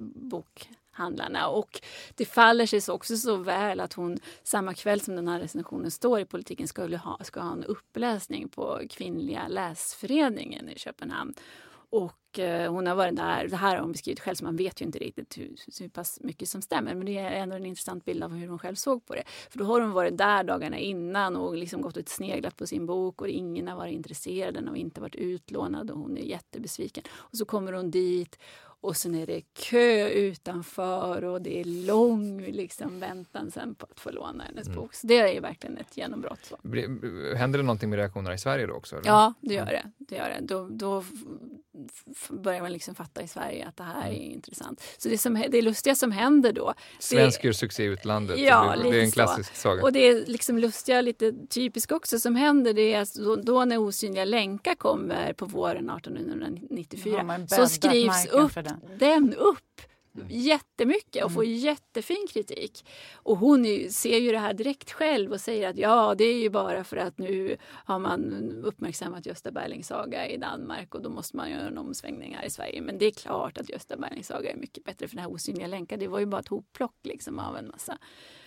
[0.95, 1.47] handlarna.
[1.47, 1.81] Och
[2.15, 6.19] det faller sig också så väl att hon samma kväll som den här recensionen står
[6.19, 11.33] i politiken skulle ha, ska ha en uppläsning på Kvinnliga läsföreningen i Köpenhamn.
[11.89, 14.81] Och eh, hon har varit där, det här har hon beskrivit själv så man vet
[14.81, 16.95] ju inte riktigt hur, hur pass mycket som stämmer.
[16.95, 19.23] Men det är ändå en intressant bild av hur hon själv såg på det.
[19.49, 22.85] För då har hon varit där dagarna innan och liksom gått och sneglat på sin
[22.85, 27.03] bok och ingen har varit intresserad, den har inte varit utlånad och hon är jättebesviken.
[27.13, 28.39] Och så kommer hon dit
[28.85, 33.99] och sen är det kö utanför och det är lång liksom, väntan sen på att
[33.99, 34.79] få låna hennes Mm.
[34.79, 34.93] bok.
[34.93, 36.39] Så det är verkligen ett genombrott.
[36.43, 36.57] Så.
[37.35, 38.95] Händer det någonting med reaktionerna i Sverige då också?
[38.95, 39.07] eller?
[39.07, 39.91] Ja, det gör det.
[39.97, 40.39] det, gör det.
[40.41, 41.03] Då, då
[42.29, 44.83] börjar man liksom fatta i Sverige att det här är intressant.
[44.97, 46.73] Så det, som, det lustiga som händer då...
[46.99, 48.39] Svensk gör succé i utlandet.
[48.39, 49.13] Ja, det, det är en så.
[49.13, 49.83] klassisk saga.
[49.83, 53.65] Och det är liksom lustiga, lite typiskt också som händer det är att då, då
[53.65, 58.51] när Osynliga länkar kommer på våren Då har 1894 man så skrivs upp
[58.97, 59.33] den.
[59.33, 59.81] upp
[60.29, 61.33] jättemycket och Mm.
[61.35, 62.85] får jättefin kritik.
[63.15, 66.39] Och hon ju- ser ju det här direkt själv och säger att ja, det är
[66.39, 68.33] ju bara för att nu har man
[68.63, 72.49] uppmärksammat Gösta Berlings saga i Danmark och då måste man göra en omsvängning här i
[72.49, 72.81] Sverige.
[72.81, 75.67] Men det är klart att Gösta Berlings saga är mycket bättre för den här osynliga
[75.67, 75.97] länkar.
[75.97, 77.97] Det var ju bara ett hopplock liksom av en massa.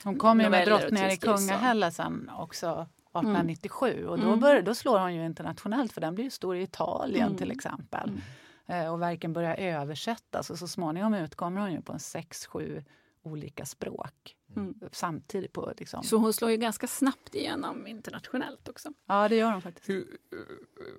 [0.04, 1.16] Hon kom ju med Drottningar i.
[1.16, 4.40] Kungahälla sen också 1897 och då, Mm.
[4.40, 7.38] börjar, då slår hon ju internationellt för den blir ju stor i Italien Mm.
[7.38, 8.08] till exempel.
[8.08, 8.20] Mm.
[8.68, 12.84] Eh, och verken börjar översättas och så småningom utkommer hon ju på en sex, sju
[13.22, 14.74] olika språk Mm.
[14.92, 15.52] samtidigt.
[15.52, 16.02] på liksom.
[16.02, 18.88] Så hon slår ju ganska snabbt igenom internationellt också.
[19.06, 19.88] Ja, det gör hon faktiskt.
[19.88, 20.06] Hur,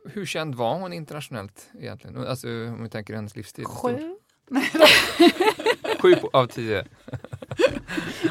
[0.06, 2.18] hur känd var hon internationellt egentligen?
[2.28, 3.66] Alltså om vi tänker hennes livstid.
[3.68, 4.16] Sju?
[6.02, 6.86] Sju av tio.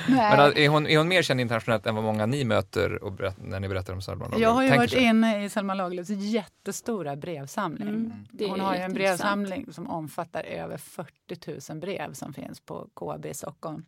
[0.09, 0.37] Nej.
[0.37, 3.37] Men är hon, är hon mer känd internationellt än vad många ni möter och berätt,
[3.43, 4.43] när ni berättar om Salman Lagerlöf?
[4.43, 5.03] Jag har ju Tänker varit sig?
[5.05, 7.89] inne i Selma Lagerlöfs jättestora brevsamling.
[7.89, 8.13] Mm,
[8.51, 13.27] Hon har ju en brevsamling som omfattar över 40 000 brev som finns på KB
[13.27, 13.85] i Stockholm.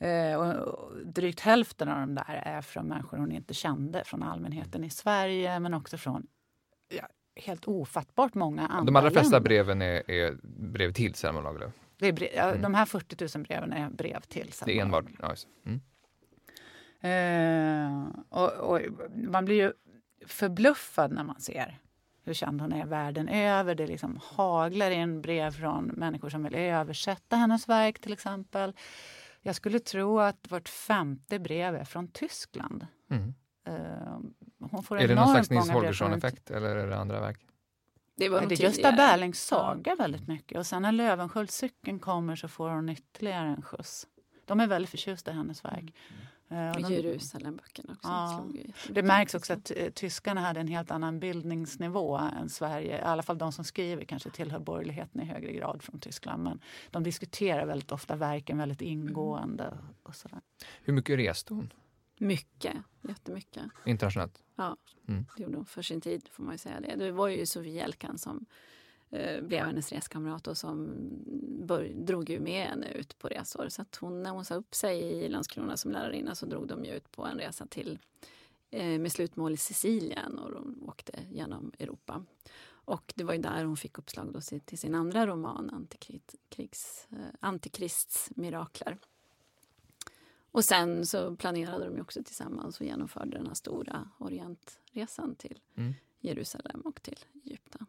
[0.00, 4.84] Eh, och drygt hälften av de där är från människor hon inte kände, från allmänheten
[4.84, 6.26] i Sverige men också från
[6.94, 7.08] ja,
[7.42, 9.48] helt ofattbart många andra De allra flesta länder.
[9.48, 10.36] breven är, är
[10.72, 11.72] brev till Selma Lagerlöf.
[11.98, 12.62] Det är brev, Mm.
[12.62, 15.04] De här 40 000 breven är brev till Selma Det är enbart.
[15.18, 15.34] Ja.
[15.66, 15.80] Mm.
[17.00, 18.80] Eh, och, och
[19.14, 19.72] man blir ju
[20.26, 21.78] förbluffad när man ser
[22.24, 23.74] hur känd hon är världen över.
[23.74, 28.72] Det liksom haglar in brev från människor som vill översätta hennes verk till exempel.
[29.40, 32.86] Jag skulle tro att vart femte brev är från Tyskland.
[33.10, 33.34] Mm.
[33.66, 34.18] Eh,
[34.70, 37.40] hon får Är det någon slags Nils Holgersson-effekt eller är det andra verk?
[38.18, 38.92] Det var det är Gösta.
[38.92, 40.58] Berlings saga väldigt mycket.
[40.58, 44.06] Och sen när Löwenskiöldscykeln kommer så får hon ytterligare en skjuts.
[44.44, 45.94] De är väldigt förtjusta i hennes verk.
[46.50, 48.08] Eh, och Och de- Jerusalemböckerna också.
[48.08, 48.44] Ja.
[48.90, 52.98] Det märks också att eh, tyskarna hade en helt annan bildningsnivå än Sverige.
[52.98, 56.42] I alla fall de som skriver kanske tillhör borgerligheten i högre grad från Tyskland.
[56.42, 59.78] Men de diskuterar väldigt ofta verken väldigt ingående.
[60.02, 60.40] Och sådär.
[60.82, 61.72] Hur mycket reste hon
[62.18, 62.76] Mycket,
[63.08, 63.64] jättemycket.
[63.84, 64.42] internationellt?
[65.36, 66.96] Det gjorde hon för sin tid, får man ju säga det.
[66.96, 68.46] Det var ju Sofie Jelkan som
[69.10, 70.94] eh, blev hennes reskamrat och som
[71.66, 73.68] bör, drog ju med henne ut på resor.
[73.68, 76.84] Så att hon, när hon sa upp sig i Landskrona som lärarinna så drog de
[76.84, 77.98] ju ut på en resa till
[78.70, 82.24] eh, med slutmål i Sicilien och de åkte genom Europa.
[82.88, 87.06] Och det var ju där hon fick uppslag då till sin andra roman Antikrigs, krigs,
[87.10, 88.98] eh, Antikrists mirakler.
[90.58, 95.60] Och sen så planerade de ju också tillsammans och genomförde den här stora Orientresan till
[95.76, 95.94] Mm.
[96.20, 97.86] Jerusalem och till Egypten.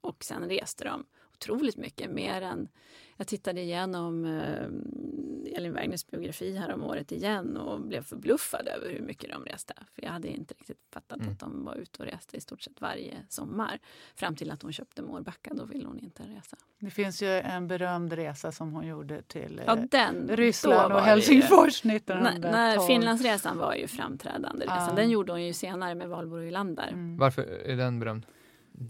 [0.00, 1.04] Och sen reste de
[1.34, 2.68] otroligt mycket, mer än...
[3.16, 8.90] Jag tittade igenom eh, Elin Wägners biografi här om året igen och blev förbluffad över
[8.92, 9.74] hur mycket de reste.
[9.94, 11.32] För jag hade inte riktigt fattat Mm.
[11.32, 13.78] att de var ute och reste i stort sett varje sommar.
[14.14, 16.56] Fram till att hon köpte Mårbacka, då ville hon inte resa.
[16.78, 21.00] Det finns ju en berömd resa som hon gjorde till eh, Ja, den, Ryssland och
[21.00, 22.52] Helsingfors När, 1912.
[22.52, 24.88] när Finlandsresan var ju framträdande resan.
[24.88, 24.94] Ja.
[24.94, 26.88] Den gjorde hon ju senare med Valborg Ylander.
[26.88, 27.16] Mm.
[27.16, 28.26] Varför är den berömd?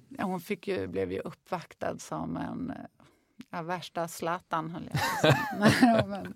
[0.09, 2.73] Ja, hon fick ju, blev ju uppvaktad som en
[3.51, 5.39] ja, värsta Zlatan, höll jag säga.
[6.07, 6.35] Men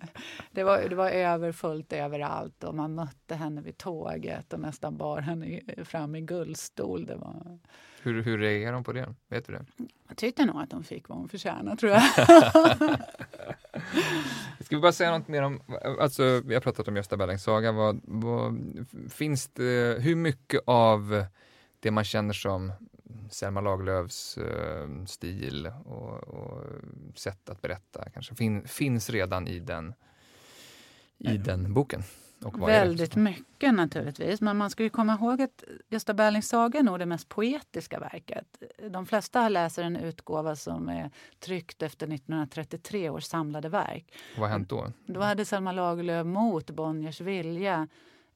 [0.50, 5.20] det, var, det var överfullt överallt och man mötte henne vid tåget och nästan bar
[5.20, 7.06] henne fram i guldstol.
[7.06, 7.58] Det var,
[8.02, 9.14] Hur, hur reagerar de på det?
[9.28, 9.64] Vet du det?
[10.08, 12.02] jag tyckte nog att hon fick vad hon förtjänade, tror jag.
[14.60, 15.60] Ska vi bara säga något mer om,
[16.00, 18.58] alltså vi har pratat om Gösta Berlings saga, vad, vad,
[19.10, 21.24] finns det, hur mycket av
[21.80, 22.72] det man känner som
[23.30, 26.64] Selma Lagerlöfs eh, stil och, och
[27.14, 29.94] sätt att berätta kanske fin, finns redan i den,
[31.18, 32.02] i den boken?
[32.58, 34.40] Väldigt mycket naturligtvis.
[34.40, 38.00] Men man ska ju komma ihåg att Gösta Berlings saga är nog det mest poetiska
[38.00, 38.62] verket.
[38.90, 44.12] De flesta läser en utgåva som är tryckt efter 1933 års samlade verk.
[44.36, 44.92] Vad har hänt då?
[45.06, 47.88] Då hade Selma Lagerlöf mot Bonniers vilja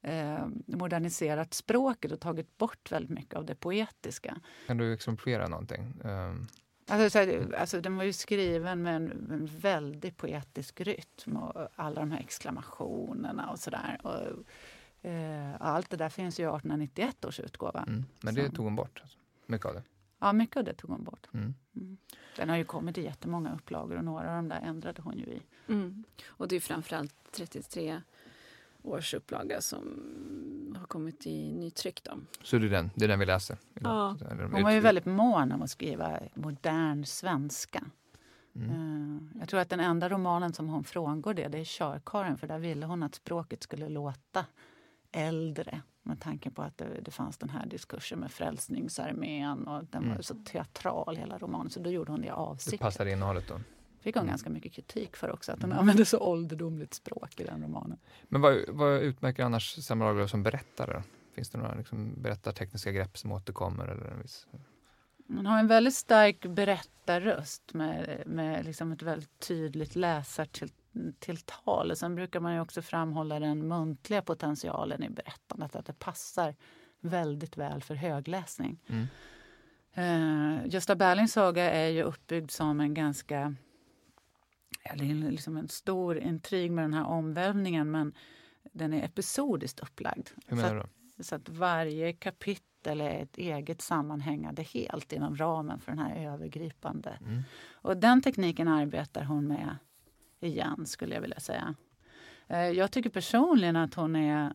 [0.03, 4.39] eh, moderniserat språket och tagit bort väldigt mycket av det poetiska.
[4.67, 5.93] Kan du exemplifiera någonting?
[6.03, 6.47] Um,
[6.87, 11.67] Alltså, så här, alltså, den var ju skriven med en, en väldigt poetisk rytm och
[11.75, 13.99] alla de här exklamationerna och sådär.
[14.03, 17.83] Och, eh, allt det där finns ju i 1891 års utgåva.
[17.87, 18.55] mm, men det Så.
[18.55, 19.17] tog hon bort, alltså.
[19.45, 19.83] mycket av det.
[20.19, 21.27] Ja, mycket av det tog hon bort.
[21.33, 21.53] Mm.
[21.75, 21.97] Mm.
[22.35, 25.25] Den har ju kommit i jättemånga upplagor och några av dem där ändrade hon ju
[25.25, 25.41] i.
[25.67, 26.03] Mm.
[26.27, 28.01] Och det är framförallt 33
[28.83, 32.03] års upplaga som har kommit i nytryck.
[32.03, 32.11] Då.
[32.43, 33.57] Så det är den, det är den vi läser?
[33.75, 34.17] idag.
[34.21, 34.27] Ja.
[34.51, 37.83] Hon var ju väldigt mån om att skriva modern svenska.
[38.55, 38.69] Mm.
[38.69, 42.47] Eh, Jag tror att den enda romanen som hon frångår det, det är Körkaren för
[42.47, 44.45] där ville hon att språket skulle låta
[45.11, 50.03] äldre med tanke på att det, det fanns den här diskursen med Frälsningsarmén och den
[50.03, 50.15] Mm.
[50.15, 52.81] var så teatral hela romanen så då gjorde hon det Det avsiktligt.
[52.81, 53.59] passar innehållet då.
[54.03, 54.31] Fick hon Mm.
[54.31, 57.97] ganska mycket kritik för också att hon använde så ålderdomligt språk i den romanen.
[58.23, 61.03] Men vad, vad utmärker annars Selma Lagerlöf som berättare?
[61.35, 63.87] Finns det några liksom, berättartekniska grepp som återkommer?
[63.87, 64.47] Eller en viss...
[65.27, 71.91] Hon har en väldigt stark berättarröst med, med liksom ett väldigt tydligt läsartilltal.
[71.91, 76.55] Och Sen brukar man ju också framhålla den muntliga potentialen i berättandet, att det passar
[76.99, 78.79] väldigt väl för högläsning.
[78.87, 79.07] Mm.
[79.93, 83.55] Eh, Gösta Berlings saga är ju uppbyggd som en ganska
[84.95, 88.13] det är liksom en stor intrig med den här omvälvningen men
[88.71, 90.29] den är episodiskt upplagd.
[90.47, 90.81] Hur menar du?
[90.81, 90.85] Så
[91.19, 96.33] att, så att varje kapitel är ett eget sammanhängande helt inom ramen för den här
[96.33, 97.17] övergripande.
[97.21, 97.41] Mm.
[97.71, 99.77] Och den tekniken arbetar hon med
[100.39, 101.75] igen, skulle jag vilja säga.
[102.47, 104.53] Eh, jag tycker personligen att hon är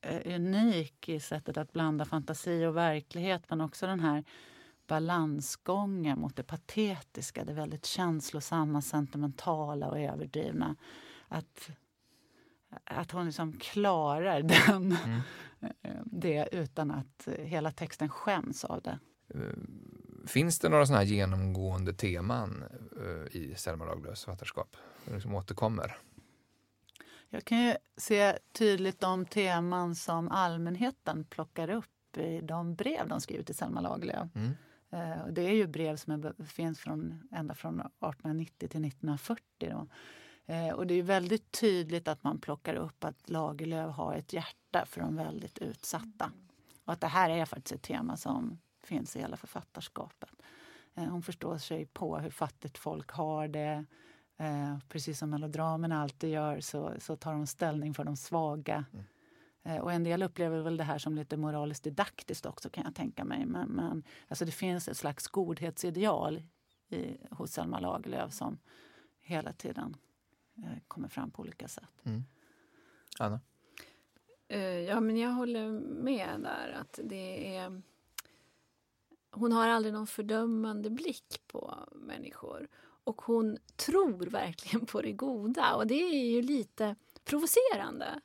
[0.00, 4.24] eh, unik i sättet att blanda fantasi och verklighet men också den här
[4.92, 10.76] balansgången mot det patetiska, det väldigt känslosamma, sentimentala och överdrivna.
[11.28, 11.70] Att,
[12.84, 15.20] att hon liksom klarar den, mm.
[16.04, 18.98] det utan att hela texten skäms av det.
[20.26, 22.64] Finns det några såna här genomgående teman
[23.30, 25.98] i Selma Lagerlöfs författarskap som liksom återkommer?
[27.28, 33.20] Jag kan ju se tydligt de teman som allmänheten plockar upp i de brev de
[33.20, 34.28] skriver till Selma Lagerlöf.
[34.34, 34.52] Mm.
[34.92, 39.44] Eh, det är ju brev som är, finns från, ända från 1890 till 1940.
[39.58, 39.86] Då.
[40.46, 44.86] Eh, och det är väldigt tydligt att man plockar upp att Lagerlöf har ett hjärta
[44.86, 46.32] för de väldigt utsatta.
[46.84, 50.30] Och att det här är faktiskt ett tema som finns i hela författarskapet.
[50.94, 53.84] Eh, hon förstår sig på hur fattigt folk har det.
[54.36, 58.84] Eh, precis som melodramerna alltid gör så, så tar hon ställning för de svaga.
[58.92, 59.04] Mm.
[59.62, 62.94] Eh, och en del upplever väl det här som lite moraliskt didaktiskt också kan jag
[62.94, 63.46] tänka mig.
[63.46, 66.42] Men, men alltså det finns ett slags godhetsideal
[66.88, 68.58] i, hos Selma Lagerlöf som
[69.20, 69.96] hela tiden
[70.56, 72.04] eh, kommer fram på olika sätt.
[72.04, 72.24] Mm.
[73.18, 73.40] Anna?
[74.52, 77.82] Uh, ja, men jag håller med där att det är...
[79.30, 82.68] Hon har aldrig någon fördömande blick på människor.
[83.04, 88.20] Och hon tror verkligen på det goda och det är ju lite provocerande.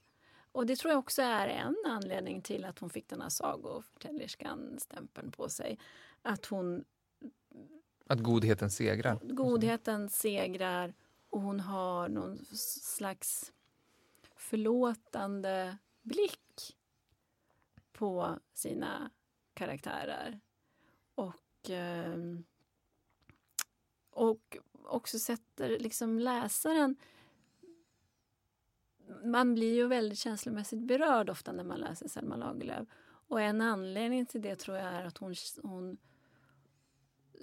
[0.58, 5.32] Och det tror jag också är en anledning till att hon fick den här sagoförtäljerskan-stämpeln
[5.32, 5.80] på sig.
[6.22, 6.86] Att hon...
[8.08, 9.20] Att godheten segrar?
[9.24, 10.94] Godheten segrar
[11.30, 12.46] och hon har någon
[12.82, 13.54] slags
[14.36, 16.78] förlåtande blick
[17.92, 19.12] på sina
[19.54, 20.40] karaktärer.
[21.16, 22.44] Och, ehm,
[24.10, 26.96] och också sätter liksom läsaren
[29.24, 32.88] man blir ju väldigt känslomässigt berörd ofta när man läser Selma Lagerlöf.
[33.28, 35.98] Och en anledning till det tror jag är att hon, hon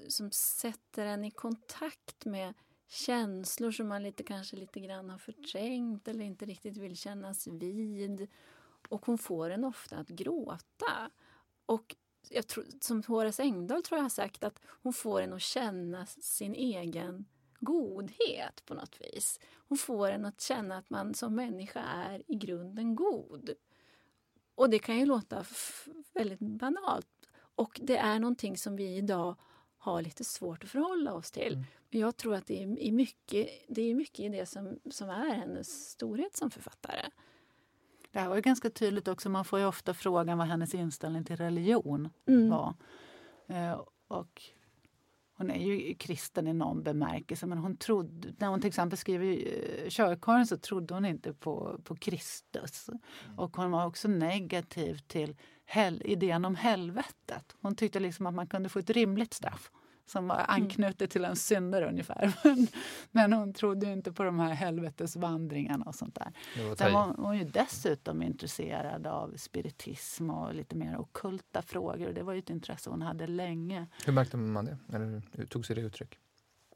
[0.08, 2.54] som sätter en i kontakt med
[2.88, 8.28] känslor som man lite, kanske lite grann har förträngt eller inte riktigt vill kännas vid.
[8.88, 11.10] Och hon får en ofta att gråta.
[11.66, 11.96] Och
[12.30, 16.06] jag tror, som Horace Engdahl tror jag har sagt att hon får en att känna
[16.06, 17.24] sin egen
[17.64, 19.40] godhet på något vis.
[19.68, 23.50] Hon får en att känna att man som människa är i grunden god.
[24.54, 25.44] Och det kan ju låta
[26.14, 27.06] väldigt banalt.
[27.36, 29.36] Och det är någonting som vi idag
[29.78, 31.52] har lite svårt att förhålla oss till.
[31.52, 31.64] Mm.
[31.90, 35.90] Jag tror att det är, mycket, det är mycket i det som, som är hennes
[35.90, 37.10] storhet som författare.
[38.10, 39.28] Det här var ju ganska tydligt också.
[39.28, 42.50] Man får ju ofta frågan vad hennes inställning till religion mm.
[42.50, 42.74] var.
[43.46, 44.42] Eh, och
[45.36, 49.22] hon är ju kristen i någon bemärkelse men hon trodde, när hon till exempel skrev
[49.22, 52.88] eh, körkaren så trodde hon inte på, på Kristus.
[52.88, 53.38] Mm.
[53.38, 57.56] Och hon var också negativ till hel, idén om helvetet.
[57.60, 59.70] Hon tyckte liksom att man kunde få ett rimligt straff
[60.06, 60.46] som var mm.
[60.48, 62.34] anknutet till en syndare ungefär.
[62.44, 62.66] Men,
[63.10, 66.32] men hon trodde inte på de här helvetesvandringarna och sånt där.
[66.76, 72.08] Sen var hon, hon ju dessutom intresserad av spiritism och lite mer okulta frågor.
[72.08, 73.86] Och det var ju ett intresse hon hade länge.
[74.06, 74.78] Hur märkte man det?
[74.92, 76.18] Eller hur tog sig det uttryck?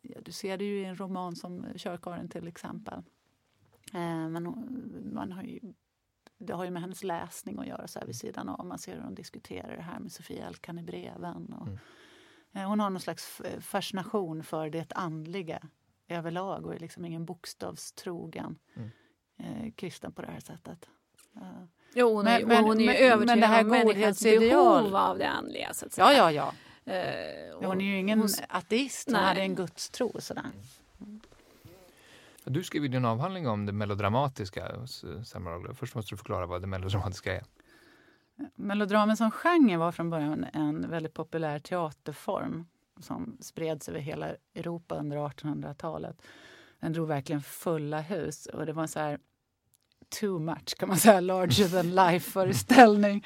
[0.03, 3.03] Ja, du ser det ju i en roman som Körkaren till exempel.
[3.95, 4.55] Eh, men
[5.14, 5.61] man har ju
[6.38, 8.67] det har ju med hennes läsning att göra så här vid sidan av.
[8.67, 11.53] Man ser hur hon diskuterar det här med Sofia Elkan i breven.
[11.53, 11.79] Och, mm.
[12.55, 15.61] Eh, hon har någon slags fascination för det andliga
[16.09, 18.91] överlag och är liksom ingen bokstavstrogen mm.
[19.39, 20.89] eh, kristen på det här sättet.
[21.37, 21.65] Uh.
[21.95, 25.19] Jo, hon är, men, hon är men, övertygad men det här om människans behov av
[25.19, 25.75] det andliga.
[25.75, 26.13] Så att säga.
[26.13, 26.53] Ja, ja, ja.
[26.87, 29.23] Uh, hon är ju ingen hon, ateist, hon nej.
[29.23, 30.21] hade en gudstro.
[30.21, 30.51] Sådär.
[31.01, 31.21] Mm.
[32.45, 34.87] Du skrev din avhandling om det melodramatiska
[35.25, 37.45] Selma Först måste du förklara vad det melodramatiska är.
[38.55, 42.66] Melodramen som genre var från början en väldigt populär teaterform
[43.01, 46.22] som spreds över hela Europa under 1800-talet.
[46.81, 49.18] Den drog verkligen fulla hus och det var så här
[50.20, 53.24] too much, kan man säga, larger than life-föreställning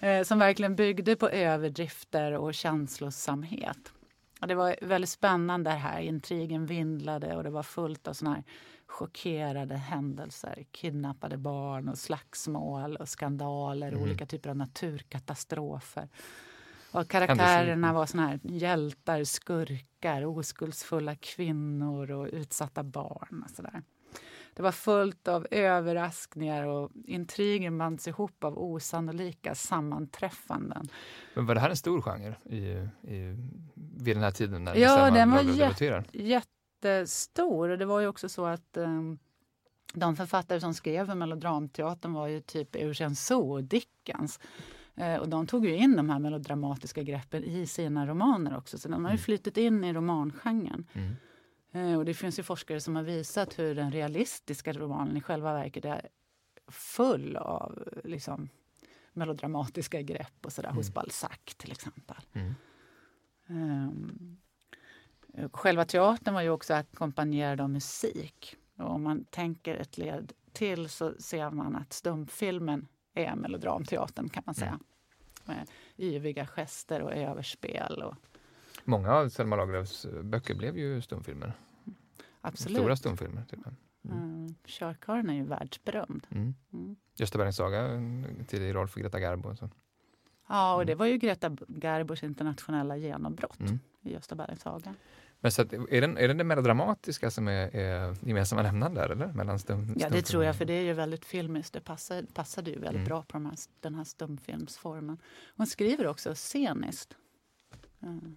[0.00, 3.92] eh, som verkligen byggde på överdrifter och känslosamhet.
[4.40, 6.00] Och det var väldigt spännande här.
[6.00, 8.44] Intrigen vindlade och det var fullt av såna här
[8.90, 10.64] chockerade händelser.
[10.70, 14.02] Kidnappade barn och slagsmål och skandaler, mm.
[14.02, 16.08] olika typer av naturkatastrofer.
[16.92, 23.42] Och karaktärerna var såna här hjältar, skurkar, oskuldsfulla kvinnor och utsatta barn.
[23.44, 23.82] Och så där.
[24.54, 30.88] Det var fullt av överraskningar och intrigen bands ihop av osannolika sammanträffanden.
[31.34, 32.58] Men var det här en stor genre i,
[33.14, 33.36] i,
[33.74, 34.64] vid den här tiden?
[34.64, 35.42] När ja, den var
[36.12, 36.46] jät
[36.84, 37.68] jättestor.
[37.68, 39.18] Och det var ju också så att um,
[39.94, 44.40] de författare som skrev för Melodramteatern var ju typ Eugene Sue Dickens.
[44.96, 48.78] Eh, och de tog ju in de här melodramatiska greppen i sina romaner också.
[48.78, 49.24] Så de har ju mm.
[49.24, 50.86] flyttat in i romangenren.
[50.92, 51.16] Mm.
[51.72, 55.52] Eh, och det finns ju forskare som har visat hur den realistiska romanen i själva
[55.52, 56.08] verket är
[56.68, 58.48] full av liksom,
[59.12, 60.76] melodramatiska grepp och sådär, mm.
[60.76, 62.16] hos Balzac till exempel.
[62.32, 62.54] Mm.
[63.46, 64.38] Um,
[65.52, 68.56] själva teatern var ju också ackompanjerad av musik.
[68.76, 74.42] Och om man tänker ett led till så ser man att stumfilmen är melodramteatern kan
[74.46, 74.68] man säga.
[74.68, 74.82] Mm.
[75.44, 75.68] Med
[75.98, 78.02] yviga gester och överspel.
[78.02, 78.14] Och...
[78.84, 81.52] Många av Selma Lagerlöfs böcker blev ju stumfilmer.
[82.40, 82.78] Absolut.
[82.78, 83.44] Stora stumfilmer.
[83.44, 83.60] Typ.
[84.04, 84.18] Mm.
[84.18, 84.54] Mm.
[84.64, 86.26] Körkarlen är ju världsberömd.
[86.30, 86.54] Mm.
[86.72, 86.96] Mm.
[87.16, 87.88] Gösta Berlings saga,
[88.46, 89.56] tidig roll för Greta Garbo.
[89.56, 89.70] Så.
[90.50, 90.98] Ja, och det mm.
[90.98, 93.78] var ju Greta Garbos internationella genombrott mm.
[94.02, 94.94] i Gösta Berlings saga.
[95.40, 99.10] Men så att, är, det, är det det melodramatiska som är, är gemensamma nämnaren där?
[99.10, 99.26] Eller?
[99.26, 101.72] Mellan stum, ja, det tror jag, för det är ju väldigt filmiskt.
[101.72, 103.04] Det passar, passade ju väldigt mm.
[103.04, 105.18] bra på de här, den här stumfilmsformen.
[105.56, 107.16] Hon skriver också sceniskt.
[108.02, 108.36] Mm.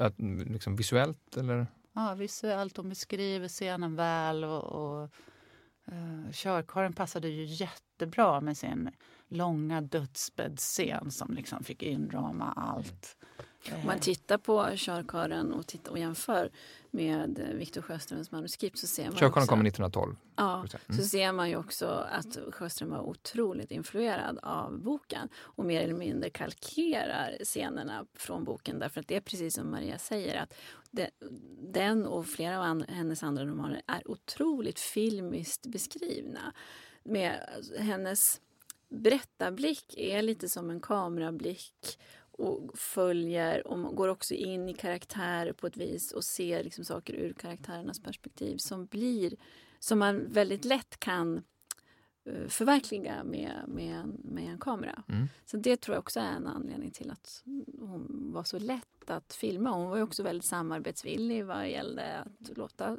[0.00, 0.14] Att,
[0.50, 1.66] liksom visuellt, eller?
[1.92, 2.76] Ja, visuellt.
[2.76, 4.44] Hon beskriver scenen väl.
[4.44, 5.10] och, och
[5.92, 8.90] uh, Körkaren passade ju jättebra med sin
[9.34, 13.16] långa dödsbäddscen som liksom fick inrama allt.
[13.72, 16.50] Om man tittar på körkaren och, tittar och jämför
[16.90, 20.16] med Viktor Sjöströms manuskript så ser man Körkaren kommer 1912.
[20.36, 20.54] Ja,
[20.88, 21.00] mm.
[21.00, 25.94] så ser man ju också att Sjöström var otroligt influerad av boken och mer eller
[25.94, 30.54] mindre kalkerar scenerna från boken därför att det är precis som Maria säger att
[30.90, 31.10] det,
[31.72, 36.52] den och flera av hennes andra romaner är otroligt filmiskt beskrivna.
[37.02, 37.38] Med
[37.78, 38.40] hennes
[38.94, 41.98] berättarblick är lite som en kamerablick
[42.30, 47.14] och följer och går också in i karaktärer på ett vis och ser liksom saker
[47.14, 49.36] ur karaktärernas perspektiv som blir
[49.78, 51.42] som man väldigt lätt kan
[52.28, 55.02] uh, förverkliga med, med, med en kamera.
[55.08, 55.28] Mm.
[55.44, 57.42] Så det tror jag också är en anledning till att
[57.80, 59.70] hon var så lätt att filma.
[59.70, 62.96] Hon var ju också väldigt samarbetsvillig vad gällde att låta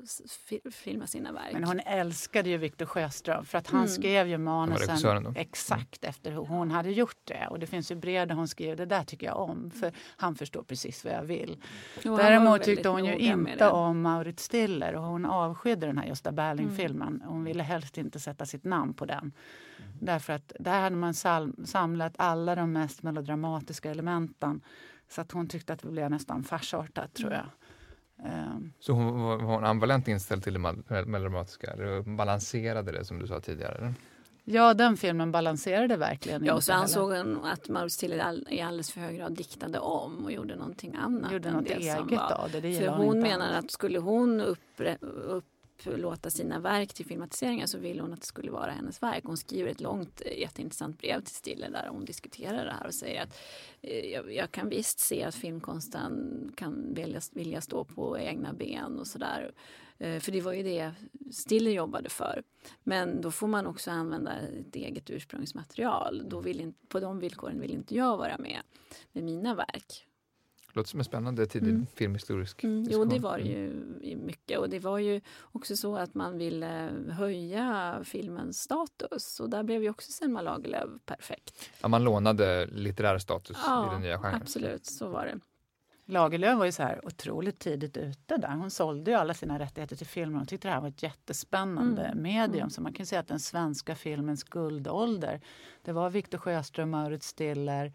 [0.72, 1.53] filma sina verk.
[1.53, 3.89] Men hon älskade ju Victor Sjöström för att han mm.
[3.89, 6.10] skrev ju manusen exakt mm.
[6.10, 7.47] efter hur hon hade gjort det.
[7.49, 10.36] Och det finns ju brev där hon skrev det där tycker jag om för han
[10.36, 11.58] förstår precis vad jag vill.
[12.03, 16.32] Jo, Däremot tyckte hon ju inte om Maurits Stiller och hon avskydde den här Gösta
[16.32, 17.08] Berling-filmen.
[17.08, 17.28] Mm.
[17.28, 19.32] Hon ville helst inte sätta sitt namn på den.
[20.01, 21.14] Därför att där hade man
[21.66, 24.62] samlat alla de mest melodramatiska elementen
[25.10, 27.45] så att hon tyckte att det blev nästan farsartat tror jag.
[28.24, 28.74] Um.
[28.80, 30.60] Så hon var, var hon ambivalent inställd till det
[31.06, 31.72] melodramatiska?
[31.72, 33.76] Eller balanserade det som du sa tidigare?
[33.78, 33.93] Eller?
[34.47, 36.45] Ja, den filmen balanserade verkligen.
[36.45, 40.26] Ja, och så ansåg hon att Maurits Tille i alldeles för hög grad diktade om
[40.26, 41.32] och gjorde någonting annat.
[41.32, 42.60] Gjorde något eget av det.
[42.62, 45.45] det för hon menar att skulle hon uppre, upp,
[45.84, 49.23] låta sina verk till filmatiseringar så ville hon att det skulle vara hennes verk.
[49.23, 52.93] Hon skriver ett långt eh, jätteintressant brev till Stille där hon diskuterar det här och
[52.93, 53.38] säger att
[53.82, 58.99] eh, jag, jag, kan visst se att filmkonsten kan vilja, vilja stå på egna ben
[58.99, 59.51] och sådär.
[59.97, 60.91] Eh, för det var ju det
[61.32, 62.43] Stille jobbade för.
[62.84, 66.30] Men då får man också använda ett eget ursprungsmaterial.
[66.30, 68.61] Då vill inte, på de villkoren vill inte jag vara med
[69.11, 70.07] med mina verk.
[70.76, 71.88] Låter som en spännande tidig mm.
[71.95, 72.86] filmhistorisk mm.
[72.89, 73.99] Jo, det var det mm.
[74.03, 74.59] ju mycket.
[74.59, 79.39] Och det var ju också så att man ville höja filmens status.
[79.39, 81.69] Och där blev ju också Selma Lagerlöf perfekt.
[81.82, 84.41] Ja, man lånade litterär status ja, i den nya genren.
[84.41, 84.86] absolut.
[84.86, 85.39] Så var det.
[86.05, 88.55] Lagerlöf var ju så här otroligt tidigt ute där.
[88.55, 90.38] Hon sålde ju alla sina rättigheter till filmen.
[90.38, 92.23] Hon tyckte det här var ett jättespännande mm.
[92.23, 92.55] medium.
[92.55, 92.69] Mm.
[92.69, 95.41] Så man kan säga att den svenska filmens guldålder,
[95.82, 97.93] det var Victor Sjöström, Maurits Stiller,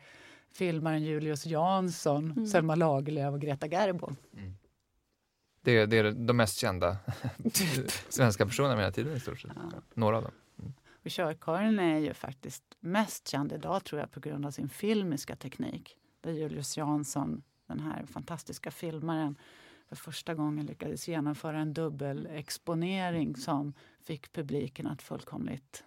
[0.53, 2.47] filmaren Julius Jansson, mm.
[2.47, 4.17] Selma Lagerlöf och Greta Garbo.
[4.37, 4.57] Mm.
[5.63, 6.97] Det, det, är de mest kända
[8.09, 9.51] svenska personerna med den tiden i stort sett.
[9.55, 9.81] Ja.
[9.95, 10.33] Några av dem.
[10.59, 10.73] Mm.
[11.05, 15.37] Och Körkarin är ju faktiskt mest känd idag tror jag på grund av sin filmiska
[15.37, 15.97] teknik.
[16.21, 19.37] Där Julius Jansson, den här fantastiska filmaren,
[19.89, 23.73] för första gången lyckades genomföra en dubbelexponering som
[24.03, 25.85] fick publiken att fullkomligt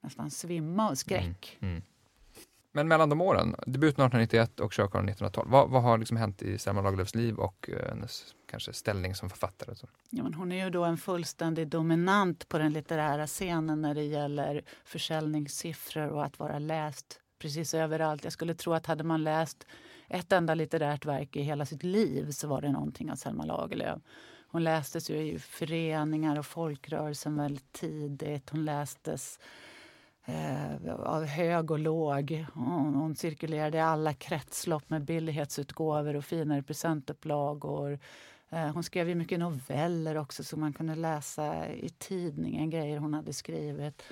[0.00, 1.56] nästan svimma av skräck.
[1.60, 1.72] Mm.
[1.72, 1.82] Mm.
[2.78, 6.58] Men mellan de åren, debut 1891 och Körkarlen 1912, vad, vad har liksom hänt i
[6.58, 9.74] Selma Lagerlöfs liv och eh, hennes kanske ställning som författare?
[9.74, 9.88] Så?
[10.10, 14.02] Ja, men hon är ju då en fullständig dominant på den litterära scenen när det
[14.02, 18.24] gäller försäljningssiffror och att vara läst precis överallt.
[18.24, 19.66] Jag skulle tro att hade man läst
[20.08, 23.98] ett enda litterärt verk i hela sitt liv så var det någonting av Selma Lagerlöf.
[24.50, 28.50] Hon lästes ju i föreningar och folkrörelsen väldigt tidigt.
[28.50, 29.38] Hon lästes
[30.28, 32.46] eh, av hög och låg.
[32.54, 37.98] Hon, hon cirkulerade i alla kretslopp med billighetsutgåvor och finare presentupplagor.
[38.50, 43.14] Eh, hon skrev ju mycket noveller också som man kunde läsa i tidningen, grejer hon
[43.14, 44.02] hade skrivit.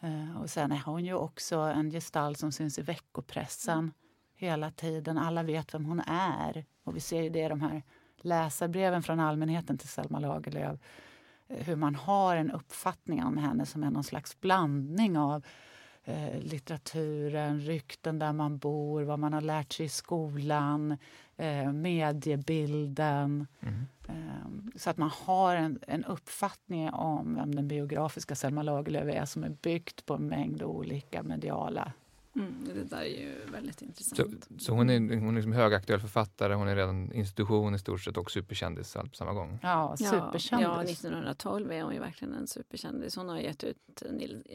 [0.00, 3.92] Eh, och sen är hon ju också en gestalt som syns i veckopressen
[4.36, 5.18] hela tiden.
[5.18, 6.64] Alla vet vem hon är.
[6.84, 7.82] Och vi ser ju det i de här
[8.20, 10.80] läsarbreven från allmänheten till Selma Lagerlöf.
[11.48, 15.44] Eh, hur man har en uppfattning om henne som är någon slags blandning av
[16.04, 20.96] eh, litteraturen, rykten där man bor, vad man har lärt sig i skolan,
[21.36, 23.46] eh, mediebilden.
[23.60, 23.86] Mm.
[24.08, 29.24] Eh, så att man har en, en uppfattning om vem den biografiska Selma Lagerlöf är
[29.24, 31.92] som är byggt på en mängd olika mediala
[32.36, 34.44] Mm, det där är ju väldigt intressant.
[34.44, 38.00] Så, så hon är, hon är liksom högaktuell författare, hon är redan institution i stort
[38.00, 39.58] sett och superkändis på samma gång.
[39.62, 40.50] Ja, superkändis.
[40.50, 43.16] Ja, 1912 är hon ju verkligen en superkändis.
[43.16, 44.02] Hon har gett ut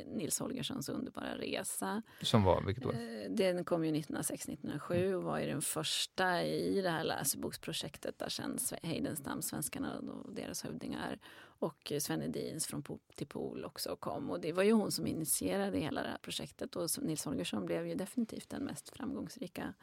[0.06, 2.02] Nils Holgerssons underbara resa.
[2.22, 2.94] Som var, vilket år?
[2.94, 8.30] Eh, den kom ju 1906-1907 och var ju den första i det här läseboksprojektet där
[8.30, 11.20] sen Heidenstam, svenskarna och deras hövdingar
[11.60, 14.30] och Sven Edins från Pop till Pool också kom.
[14.30, 17.88] Och det var ju hon som initierade hela det här projektet och Nils Holgersson blev
[17.88, 19.74] ju definitivt den mest framgångsrika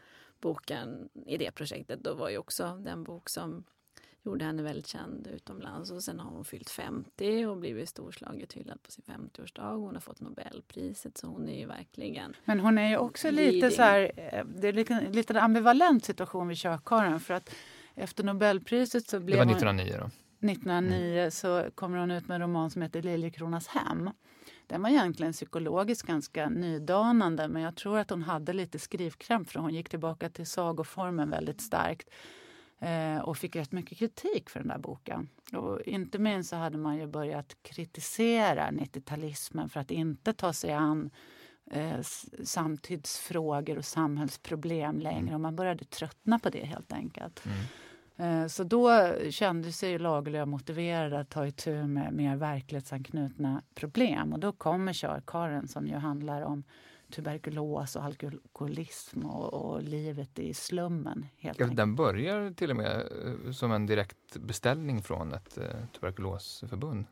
[0.41, 2.05] boken i det projektet.
[2.05, 3.64] Det var ju också den bok som
[4.25, 5.91] gjorde henne väldigt känd utomlands.
[5.91, 9.77] Och sen har hon fyllt 50 och blivit storslaget hyllad på sin 50-årsdag.
[9.77, 12.37] Hon har fått Nobelpriset så hon är ju verkligen...
[12.45, 16.05] Men hon är ju också lite så här, eh, det är lite, lite en ambivalent
[16.05, 17.55] situation vid Kökaren för att
[17.95, 20.11] efter Nobelpriset så blev Det var 1909 då?
[20.45, 21.30] 1909 mm.
[21.30, 24.11] så kommer hon ut med en roman som heter Liljekronas hem.
[24.66, 29.61] Den var egentligen psykologiskt ganska nydanande men jag tror att hon hade lite skrivkramp för
[29.61, 32.11] hon gick tillbaka till sagoformen väldigt starkt
[32.78, 35.28] eh, och fick rätt mycket kritik för den där boken.
[35.53, 40.72] Och inte minst så hade man ju börjat kritisera 90-talismen för att inte ta sig
[40.72, 41.11] an
[41.70, 42.01] eh,
[42.45, 45.20] samtidsfrågor och samhällsproblem längre.
[45.20, 45.34] Mm.
[45.34, 47.47] Och man började tröttna på det helt enkelt.
[47.47, 47.59] Mm.
[48.17, 54.33] Eh, så då kände sig Lagerlöf motiverad att ta itu med mer verklighetsanknutna problem.
[54.33, 56.65] Och då kommer körkaren som ju handlar om
[57.11, 61.27] tuberkulos och alkoholism och, och livet i slummen.
[61.37, 65.65] Helt ja, den börjar till och med eh, som en direkt beställning från ett eh,
[65.93, 67.07] tuberkulosförbund.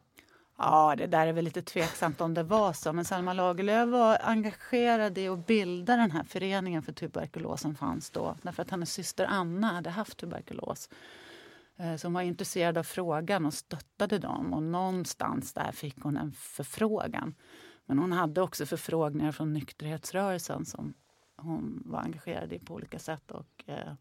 [0.64, 2.92] Ja, det där är väl lite tveksamt om det var så.
[2.92, 8.10] Men Selma Lagerlöf var engagerad i att bilda den här föreningen för tuberkulos som fanns
[8.10, 8.36] då.
[8.42, 10.88] Därför att hennes syster Anna hade haft tuberkulos.
[11.76, 14.52] Eh, så hon var intresserad av frågan och stöttade dem.
[14.52, 17.34] Och någonstans där fick hon en förfrågan.
[17.86, 20.94] Men hon hade också förfrågningar från nykterhetsrörelsen som
[21.36, 23.30] hon var engagerad i på olika sätt.
[23.30, 23.94] Och, eh,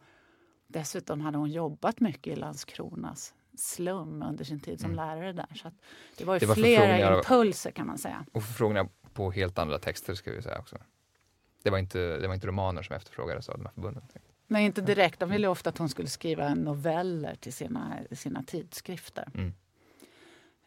[0.67, 4.95] dessutom hade hon jobbat mycket i Landskronas slum under sin tid som mm.
[4.95, 5.49] lärare där.
[5.55, 5.71] Så
[6.17, 8.25] det var, ju det var flera impulser kan man säga.
[8.31, 10.77] Och förfrågningar på helt andra texter ska vi säga också.
[11.63, 14.03] Det var inte, det var inte romaner som efterfrågades av de här förbunden.
[14.47, 15.19] Nej, inte direkt.
[15.19, 19.27] De ville ofta att hon skulle skriva noveller till sina, sina tidskrifter.
[19.33, 19.53] Mm.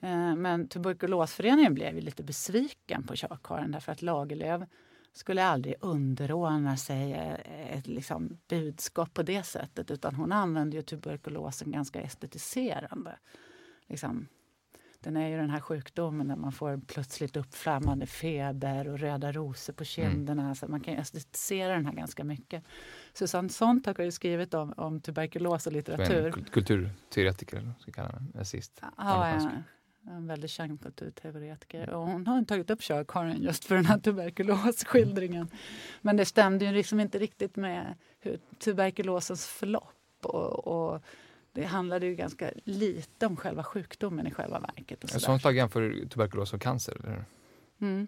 [0.00, 4.62] Eh, men Tuberkulosföreningen blev ju lite besviken på körkaren därför att Lagerlöf
[5.14, 10.82] skulle aldrig underordna sig eh, ett liksom, budskap på det sättet utan hon använde ju
[10.82, 13.18] tuberkulosen ganska estetiserande.
[13.86, 14.28] Liksom,
[15.04, 19.72] den är ju den här sjukdomen där man får plötsligt uppflammande feber och röda rosor
[19.72, 20.42] på kinderna.
[20.42, 20.54] Mm.
[20.54, 22.64] Så man kan estetisera den här ganska mycket.
[23.12, 26.32] Susanne Sontag har ju skrivit om, om tuberkulos och litteratur.
[26.52, 28.78] kulturteoretiker, ska kalla den, sist.
[28.82, 29.50] Ja, ja,
[30.06, 31.90] en väldigt känd kulturteoretiker.
[31.90, 35.48] Och hon har tagit upp körkaren just för den här tuberkulosskildringen.
[36.00, 39.94] Men det stämde ju liksom inte riktigt med hur tuberkulosens förlopp.
[40.22, 41.02] Och, och
[41.52, 45.04] det handlade ju ganska lite om själva sjukdomen i själva verket.
[45.04, 46.96] Och så Sånt jämför tuberkulos och cancer?
[47.04, 47.24] Eller?
[47.80, 48.06] Mm.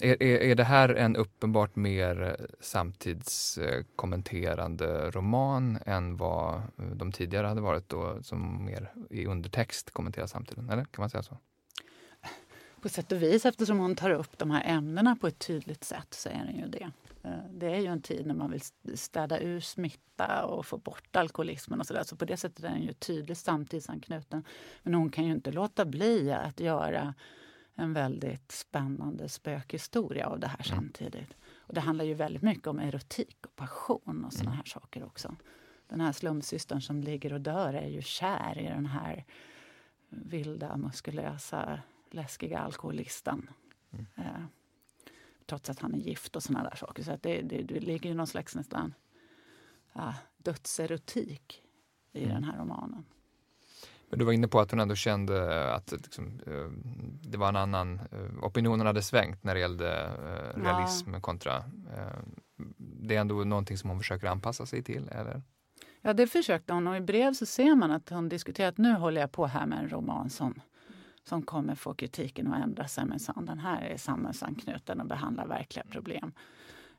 [0.00, 6.60] Är, är, är det här en uppenbart mer eh, samtidskommenterande eh, roman än vad eh,
[6.94, 10.70] de tidigare hade varit då, som mer i undertext kommenterar samtiden?
[10.70, 11.38] Eller kan man säga så?
[12.80, 16.14] På sätt och vis, eftersom hon tar upp de här ämnena på ett tydligt sätt,
[16.14, 16.90] så är den ju det.
[17.50, 18.60] Det är ju en tid när man vill
[18.98, 22.02] städa ur smitta och få bort alkoholismen och sådär.
[22.02, 24.44] Så på det sättet är den ju tydligt samtidsanknuten.
[24.82, 27.14] Men hon kan ju inte låta bli att göra
[27.74, 30.78] en väldigt spännande spökhistoria av det här mm.
[30.78, 31.36] samtidigt.
[31.56, 34.56] Och det handlar ju väldigt mycket om erotik och passion och såna mm.
[34.56, 35.36] här saker också.
[35.88, 39.24] Den här slumsystern som ligger och dör är ju kär i den här
[40.08, 43.50] vilda, muskulösa, läskiga alkoholisten.
[43.90, 44.06] Mm.
[44.16, 44.44] Eh,
[45.46, 47.02] trots att han är gift och såna där saker.
[47.02, 48.94] Så att det, det, det ligger ju någon slags nästan
[49.92, 51.62] ja, dödserotik
[52.12, 52.34] i Mm.
[52.34, 53.04] den här romanen.
[54.10, 56.70] Men du var inne på att hon ändå kände att liksom, eh,
[57.22, 61.56] det var en annan, eh, opinionen hade svängt när det gällde eh, realism kontra,
[61.96, 62.18] eh,
[62.78, 65.42] det är ändå någonting som hon försöker anpassa sig till, eller?
[66.06, 68.92] Ja, det försökte hon och i brev så ser man att hon diskuterar att nu
[68.92, 70.60] håller jag på här med en roman som,
[71.28, 73.04] som kommer få kritiken att ändra sig.
[73.04, 76.32] Men den här är samhällsanknuten och behandlar verkliga problem.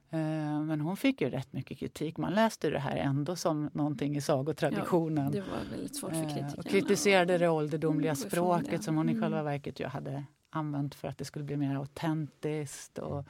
[0.09, 0.19] Eh,
[0.61, 2.17] Men hon fick ju rätt mycket kritik.
[2.17, 5.31] Man läste det här ändå som någonting i sagotraditionen.
[5.31, 6.53] Det var väldigt svårt för Eh, kritikerna.
[6.57, 8.83] och kritiserade det ålderdomliga språket det.
[8.83, 9.23] som hon i Mm.
[9.23, 12.97] själva verket ju hade använt för att det skulle bli mer autentiskt.
[12.99, 13.25] Och,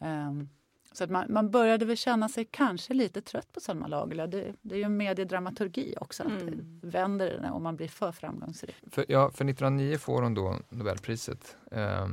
[0.00, 0.48] ehm,
[0.92, 4.30] så att man, man började väl känna sig kanske lite trött på Selma Lagerlöf.
[4.30, 6.46] Det, det är ju mediedramaturgi också, att Mm.
[6.80, 8.74] det vänder det om man blir för framgångsrik.
[8.90, 12.08] För, ja, för 1909 får hon då Nobelpriset eh,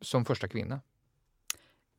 [0.00, 0.80] som första kvinna.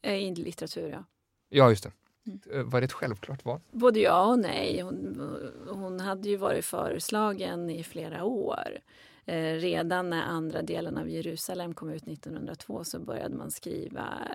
[0.02, 1.04] Eh, I litteratur, ja.
[1.50, 1.92] Ja, just det.
[2.28, 2.40] Mm.
[2.54, 3.60] Eh, Var det ett självklart val?
[3.72, 4.82] Både ja och nej.
[4.82, 5.22] Hon,
[5.70, 8.80] hon hade ju varit föreslagen i flera år.
[9.26, 14.28] Eh, redan när andra delen av Jerusalem kom ut 1902 så började man skriva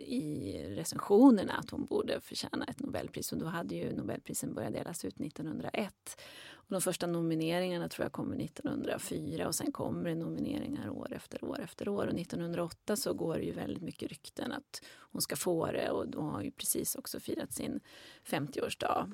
[0.00, 3.32] i recensionerna att hon borde förtjäna ett Nobelpris.
[3.32, 6.20] Och då hade ju Nobelprisen börjat delas ut 1901.
[6.66, 11.44] Och de första nomineringarna tror jag kommer 1904 och sen kommer det nomineringar år efter
[11.44, 12.06] år efter år.
[12.06, 14.82] Och 1908 så går det ju väldigt mycket rykten att
[15.12, 17.80] hon ska få det och då har ju precis också firat sin
[18.26, 19.12] 50-årsdag.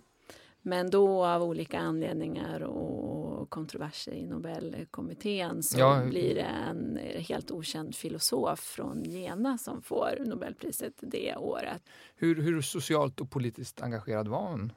[0.62, 6.04] Men då av olika anledningar och kontroverser i Nobelkommittén så Ja.
[6.08, 11.82] blir det en helt okänd filosof från Jena som får Nobelpriset det året.
[12.16, 14.72] Hur, hur socialt och politiskt engagerad var hon?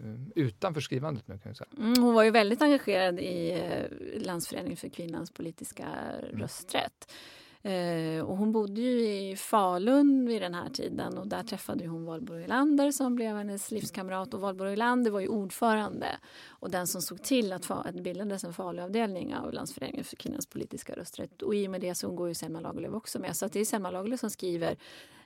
[0.00, 1.68] Eh, Utanför skrivandet nu kan vi säga.
[1.78, 5.86] Mm, hon var ju väldigt engagerad i eh, Landsföreningen för kvinnans politiska
[6.32, 7.12] rösträtt.
[7.66, 12.04] Eh, och hon bodde ju i Falun vid den här tiden och där träffade hon
[12.04, 14.34] Valborg Olander som blev hennes livskamrat.
[14.34, 16.06] Och Valborg Olander var ju ordförande
[16.46, 20.94] och den som såg till att, det bildades en Faluavdelning av Landsföreningen för kvinnans politiska
[20.96, 21.42] rösträtt.
[21.42, 23.36] Och i och med det så går ju Selma Lagerlöf också med.
[23.36, 24.76] Så det är Selma Lagerlöf som skriver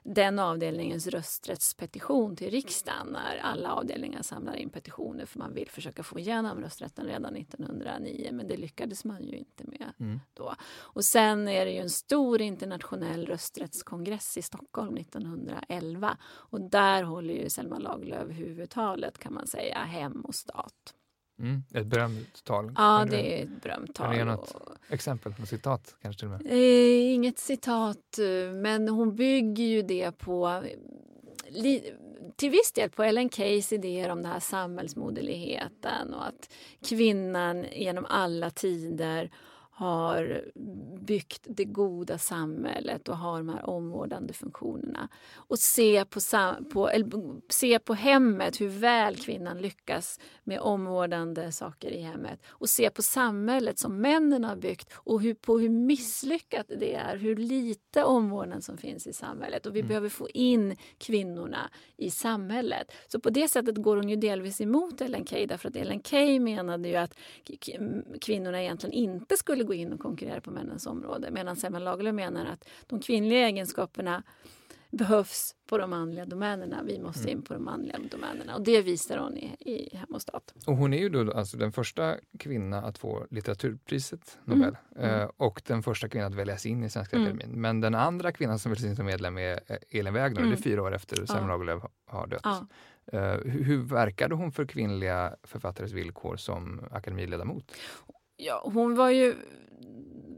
[0.03, 6.03] den avdelningens rösträttspetition till riksdagen när alla avdelningar samlar in petitioner för man vill försöka
[6.03, 10.19] få igenom rösträtten redan 1909 men det lyckades man ju inte med Mm.
[10.33, 10.55] då.
[10.71, 17.33] Och sen är det ju en stor internationell rösträttskongress i Stockholm 1911 och där håller
[17.33, 20.93] ju Selma Lagerlöf huvudtalet kan man säga, Hem och stat.
[21.41, 21.63] Mm.
[21.73, 22.71] Ett berömt tal.
[22.77, 24.25] Ja, Är det det är ett berömt Kan du tal.
[24.27, 24.51] något?
[24.51, 26.51] och- Exempel, något citat kanske till och med.
[26.51, 28.19] Eh, inget citat,
[28.61, 30.63] men hon bygger ju det på
[31.49, 31.93] li,
[32.35, 36.49] till viss del på Ellen Keys idéer om den här samhällsmoderligheten och att
[36.89, 39.31] kvinnan genom alla tider
[39.73, 40.45] har
[40.99, 45.09] byggt det goda samhället och har de här omvårdande funktionerna.
[45.33, 46.19] Och se på,
[46.73, 46.91] på,
[47.49, 52.39] se på hemmet, hur väl kvinnan lyckas med omvårdande saker i hemmet.
[52.47, 57.17] Och se på samhället som männen har byggt och hur, på hur misslyckat det är,
[57.17, 59.65] hur lite omvårdnad som finns i samhället.
[59.65, 62.91] Och vi behöver få in kvinnorna i samhället.
[63.07, 66.39] Så på det sättet går hon ju delvis emot Ellen Key därför att Ellen Key
[66.39, 67.17] menade ju att
[68.21, 72.45] kvinnorna egentligen inte skulle gå in och konkurrera på männens område medan Selma Lagerlöf menar
[72.45, 74.23] att de kvinnliga egenskaperna
[74.91, 76.83] behövs på de manliga domänerna.
[76.83, 80.21] Vi måste in på de manliga domänerna och det visar hon i, i Hem och
[80.21, 80.53] stat.
[80.67, 85.19] Och hon är ju då alltså den första kvinna att få litteraturpriset Nobel Mm.
[85.21, 87.27] eh, och den första kvinnan att väljas in i Svenska Mm.
[87.27, 87.61] Akademin.
[87.61, 90.51] Men den andra kvinnan som väljs in som medlem är eh, Elin Wägner, Mm.
[90.51, 91.47] det är fyra år efter Selma Ja.
[91.47, 92.41] Lagerlöf har dött.
[92.43, 92.67] Ja.
[93.43, 97.71] Hur, hur verkade hon för kvinnliga författares villkor som akademiledamot?
[98.43, 99.35] Ja, hon var ju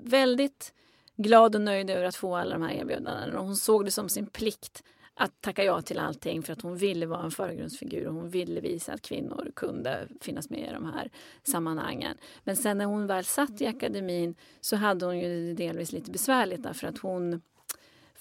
[0.04, 0.74] väldigt
[1.16, 3.40] glad och nöjd över att få alla de här erbjudandena.
[3.40, 4.84] Och hon såg det som sin plikt
[5.14, 8.62] att tacka ja till allting för att hon ville vara en förgrundsfigur och hon ville
[8.62, 11.12] visa att kvinnor kunde finnas med i de här
[11.44, 12.18] sammanhangen.
[12.44, 16.12] Men sen när hon väl satt i akademin så hade hon ju det delvis lite
[16.12, 17.42] besvärligt därför att hon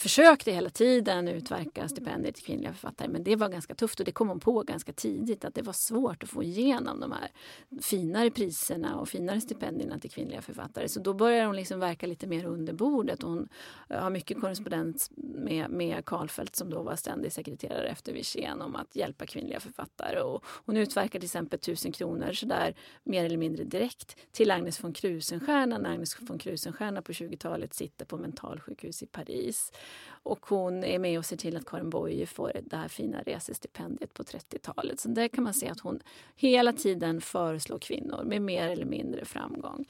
[0.02, 4.12] försökte hela tiden utverka stipendier till kvinnliga författare men det var ganska tufft och det
[4.12, 7.30] kom hon på ganska tidigt att det var svårt att få igenom de här
[7.80, 10.88] finare priserna och finare stipendierna till kvinnliga författare.
[10.88, 13.22] Så då började hon liksom verka lite mer under bordet.
[13.22, 13.48] Hon
[13.90, 18.76] eh, har mycket korrespondens med, med Karlfeldt som då var ständig sekreterare efter Wirsén om
[18.76, 20.20] att hjälpa kvinnliga författare.
[20.20, 22.74] Och hon utverkar till exempel tusen kronor sådär
[23.04, 28.04] mer eller mindre direkt till Agnes von Krusenstjerna när Agnes von Krusenstjerna på 20-talet sitter
[28.04, 29.72] på mentalsjukhus i Paris.
[30.24, 34.14] Och hon är med och ser till att Karin Boye får det här fina resestipendiet
[34.14, 35.00] på 30-talet.
[35.00, 36.00] Så där kan man se att hon
[36.36, 39.86] hela tiden föreslår kvinnor med mer eller mindre framgång.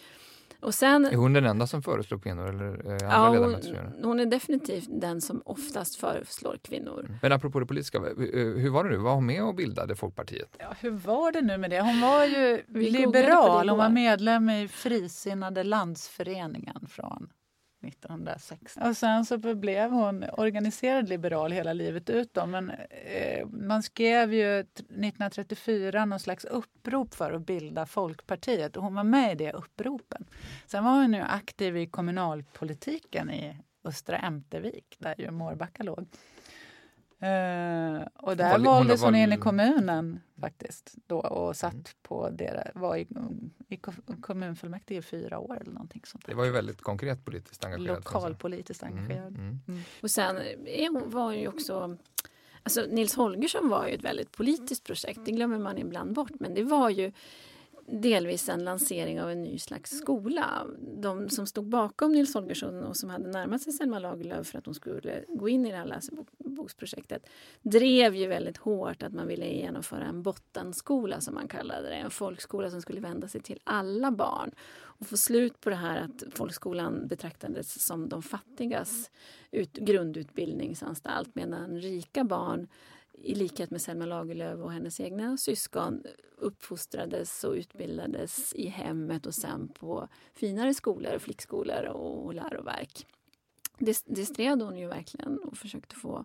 [0.62, 3.74] Och sen, Är hon den enda som föreslår kvinnor eller är andra ja, ledamöter som
[3.74, 7.18] gör hon, hon är definitivt den som oftast föreslår kvinnor.
[7.22, 8.04] Men apropå det politiska, eh,
[8.36, 8.96] hur var det nu?
[8.96, 10.56] Var hon med och bildade Folkpartiet?
[10.58, 11.80] Ja, hur var det nu med det?
[11.80, 13.68] Hon var ju Vi liberal.
[13.68, 17.28] Hon var medlem i Frisinnade landsföreningen från
[17.84, 18.80] 1960.
[18.80, 22.34] Och sen så blev hon organiserad liberal hela livet ut.
[22.34, 22.46] Då.
[22.46, 28.94] Men eh, man skrev ju 1934 någon slags upprop för att bilda Folkpartiet och hon
[28.94, 30.24] var med i det uppropen.
[30.66, 36.06] Sen var hon ju aktiv i kommunalpolitiken i Östra Ämtervik där ju Mårbacka låg.
[37.22, 41.72] Eh, och där Var- hon valdes hon var- in i kommunen faktiskt då och satt
[41.72, 41.84] Mm.
[42.02, 43.06] på deras, var i,
[43.68, 46.24] i ko- kommunfullmäktige i fyra år eller någonting sånt.
[46.26, 47.96] Det var ju väldigt konkret politiskt engagerad.
[47.96, 49.34] Lokalpolitiskt Mm, engagerad.
[49.38, 49.58] mm.
[50.02, 50.36] Och sen
[50.92, 51.96] hon- var ju också...
[52.64, 56.30] Alltså Nils Holgersson var ju ett väldigt politiskt projekt, det glömmer man ibland bort.
[56.40, 57.12] Men det var ju
[58.00, 60.66] delvis en lansering av en ny slags skola.
[61.02, 64.66] De som stod bakom Nils Holgersson och som hade närmat sig Selma Lagerlöf för att
[64.66, 67.26] hon skulle gå in i det här läseboksprojektet
[67.62, 71.94] drev ju väldigt hårt att man ville genomföra en bottenskola som man kallade det.
[71.94, 76.00] En folkskola som skulle vända sig till alla barn och få slut på det här
[76.00, 79.10] att folkskolan betraktades som de fattigas
[79.50, 82.68] ut, grundutbildningsanstalt medan rika barn
[83.22, 86.02] i likhet med Selma Lagerlöf och hennes egna syskon
[86.36, 93.06] uppfostrades och utbildades i hemmet och sen på finare skolor, flickskolor och läroverk.
[93.78, 96.24] Det, det stred hon ju verkligen och försökte få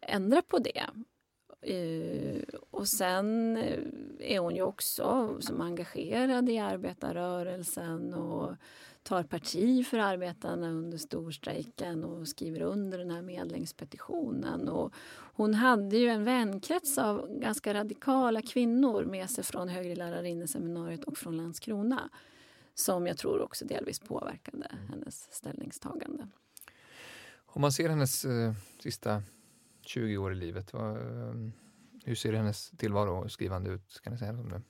[0.00, 0.86] ändra på det.
[1.60, 3.82] Eh, och sen eh,
[4.20, 8.56] är hon ju också som engagerad i arbetarrörelsen och
[9.06, 14.68] tar parti för arbetarna under storstrejken och skriver under den här medlingspetitionen.
[14.68, 21.04] Och hon hade ju en vänkrets av ganska radikala kvinnor med sig från högre lärarinneseminariet
[21.04, 22.10] och från Landskrona
[22.74, 26.28] som jag tror också delvis påverkade hennes ställningstagande.
[27.46, 29.22] Om man ser hennes eh, sista
[29.80, 31.34] 20 år i livet, vad, eh,
[32.04, 34.00] hur ser hennes tillvaro och skrivande ut?
[34.02, 34.62] Kan ni säga något om det?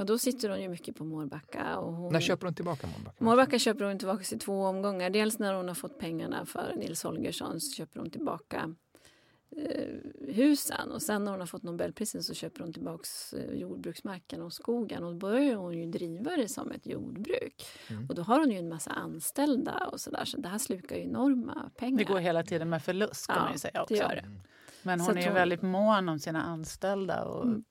[0.00, 1.78] Ja, då sitter hon ju mycket på Mårbacka.
[1.78, 2.12] Och hon...
[2.12, 3.24] När köper hon tillbaka Mårbacka?
[3.24, 5.10] Mårbacka köper hon tillbaka i två omgångar.
[5.10, 8.74] Dels när hon har fått pengarna för Nils Holgersson så köper hon tillbaka
[9.56, 9.94] eh,
[10.34, 13.04] husen och sen när hon har fått Nobelpriset så köper hon tillbaka
[13.36, 17.66] eh, jordbruksmarken och skogen och då börjar hon ju driva det som ett jordbruk.
[17.90, 18.06] Mm.
[18.08, 21.02] Och då har hon ju en massa anställda och sådär så det här slukar ju
[21.02, 21.98] enorma pengar.
[21.98, 23.94] Det går hela tiden med förlust kan Ja, man ju säga det också.
[23.94, 24.24] gör det.
[24.82, 27.24] Men Så hon att är ju hon- väldigt mån om sina anställda.
[27.24, 27.64] Och Mm.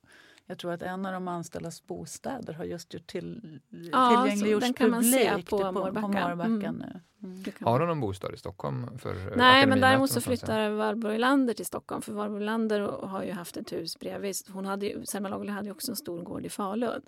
[0.50, 3.60] Jag tror att en av de anställdas bostäder har just gjort till,
[3.92, 6.46] Ja, tillgängliggjorts den kan man se publikt på på, på Mårbacka.
[6.68, 6.76] Mm.
[6.76, 7.00] nu.
[7.22, 7.42] Mm.
[7.60, 8.98] Har hon någon bostad i Stockholm?
[8.98, 12.02] För eh, Nej, men däremot så flyttar Valborg Lander till Stockholm.
[12.02, 14.34] För Valborg Lander har ju haft ett hus bredvid.
[14.52, 17.02] Hon hade Selma Lagerlöf hade ju också en stor gård i Falun.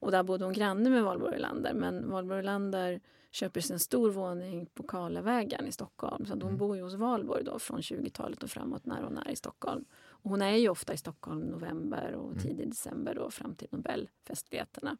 [0.00, 1.74] Och där bodde hon granne med Valborg Lander.
[1.74, 6.26] Men Valborg Lander köper sig en stor våning på Karlavägen i Stockholm.
[6.26, 6.56] Så hon Mm.
[6.56, 9.84] bor ju hos Valborg då från 20-talet och framåt när hon är i Stockholm.
[10.22, 12.42] Och hon är ju ofta i Stockholm i november och Mm.
[12.42, 14.96] tidig december då fram till Nobelfestligheterna.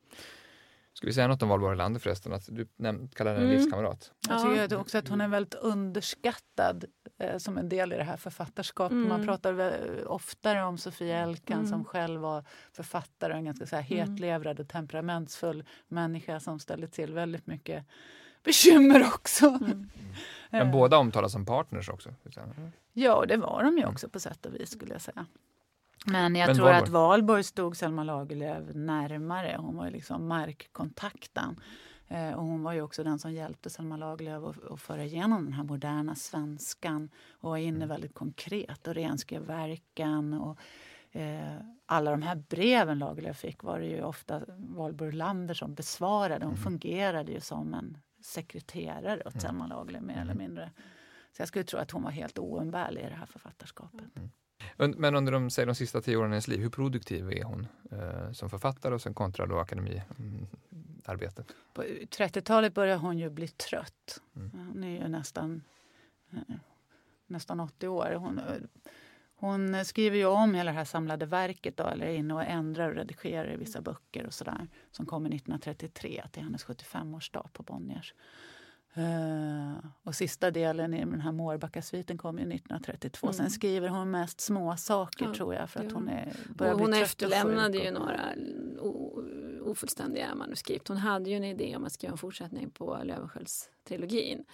[0.92, 2.32] Ska vi säga något om Valborg Lander förresten?
[2.32, 2.66] Att du
[3.14, 3.50] kallar henne en Mm.
[3.50, 4.12] livskamrat.
[4.28, 4.62] Jag Ja.
[4.62, 6.84] tycker också att hon är väldigt underskattad
[7.18, 8.92] eh, som en del i det här författarskapet.
[8.92, 9.08] Mm.
[9.08, 11.70] Man pratar väl oftare om Sofia Elkan Mm.
[11.70, 14.08] som själv var författare och en ganska så här Mm.
[14.10, 17.86] hetlevrad och temperamentsfull människa som ställde till väldigt mycket
[18.48, 19.46] bekymmer också.
[19.46, 19.90] Mm.
[20.50, 22.10] Men Eh, båda omtalas som partners också.
[22.92, 23.90] Ja, det var de ju Mm.
[23.94, 25.26] också på sätt och vis skulle jag säga.
[26.06, 26.82] Men jag Men tror Valborg?
[26.82, 29.56] att Valborg stod Selma Lagerlöf närmare.
[29.60, 31.60] Hon var ju liksom markkontakten.
[32.08, 35.44] Eh, och hon var ju också den som hjälpte Selma Lagerlöf att, att föra igenom
[35.44, 37.88] den här moderna svenskan och var inne Mm.
[37.88, 40.34] väldigt konkret och renskrev verken.
[40.34, 40.58] Och,
[41.20, 46.44] eh, alla de här breven Lagerlöf fick var det ju ofta Valborg Lander som besvarade.
[46.44, 46.64] Hon Mm.
[46.64, 49.40] fungerade ju som en sekreterare åt Mm.
[49.40, 50.38] Selma Lagerlöf mer eller Mm.
[50.38, 50.70] mindre.
[51.32, 54.04] Så jag skulle tro att hon var helt oumbärlig i det här författarskapet.
[54.76, 57.44] Und- Men under de, säg, de sista tio åren i hennes liv, hur produktiv är
[57.44, 61.52] hon eh, som författare och sen kontra då akademiarbetet?
[61.74, 64.20] På 30-talet började hon ju bli trött.
[64.36, 64.50] Mm.
[64.50, 65.62] Hon är ju nästan,
[66.32, 66.38] eh,
[67.26, 68.12] nästan 80 år.
[68.18, 68.44] Hon, eh,
[69.40, 72.94] hon skriver ju om hela det här samlade verket då, eller inne och ändrar och
[72.96, 74.68] redigerar i vissa böcker och sådär.
[74.90, 78.14] Som kommer 1933 till hennes 75-årsdag på Bonniers.
[78.94, 83.26] Eh, och sista delen i den här Mårbackasviten kom ju 1932.
[83.26, 83.34] Mm.
[83.34, 86.72] Sen skriver hon mest små saker Ja, tror jag för att det hon är, börjar
[86.72, 88.20] Och bli hon och efterlämnade sjuk ju och- några
[89.62, 90.88] ofullständiga manuskript.
[90.88, 94.44] Hon hade ju en idé om att skriva en fortsättning på Löwenskiölds-trilogin.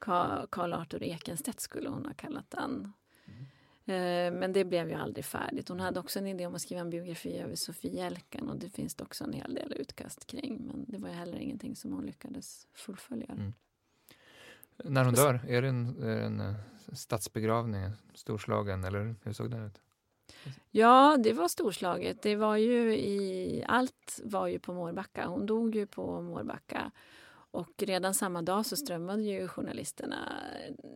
[0.00, 2.92] Ka- Karl Arthur Ekenstedt skulle hon ha kallat den.
[3.88, 5.68] Eh, men det blev ju aldrig färdigt.
[5.68, 8.70] Hon hade också en idé om att skriva en biografi över Sofie Jelkan och det
[8.70, 10.66] finns det också en hel del utkast kring.
[10.66, 13.26] Men det var heller ingenting som hon lyckades fullfölja.
[13.26, 13.52] Mm.
[14.84, 16.54] När hon dör, är det en, är det en eh,
[16.92, 19.80] statsbegravning, storslagen eller hur såg den ut?
[20.70, 22.22] Ja, det var storslaget.
[22.22, 25.26] Det var ju i, allt var ju på Mårbacka.
[25.26, 26.90] Hon dog ju på Mårbacka.
[27.50, 30.32] Och redan samma dag så strömmade ju journalisterna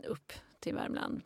[0.08, 1.22] upp till Värmland.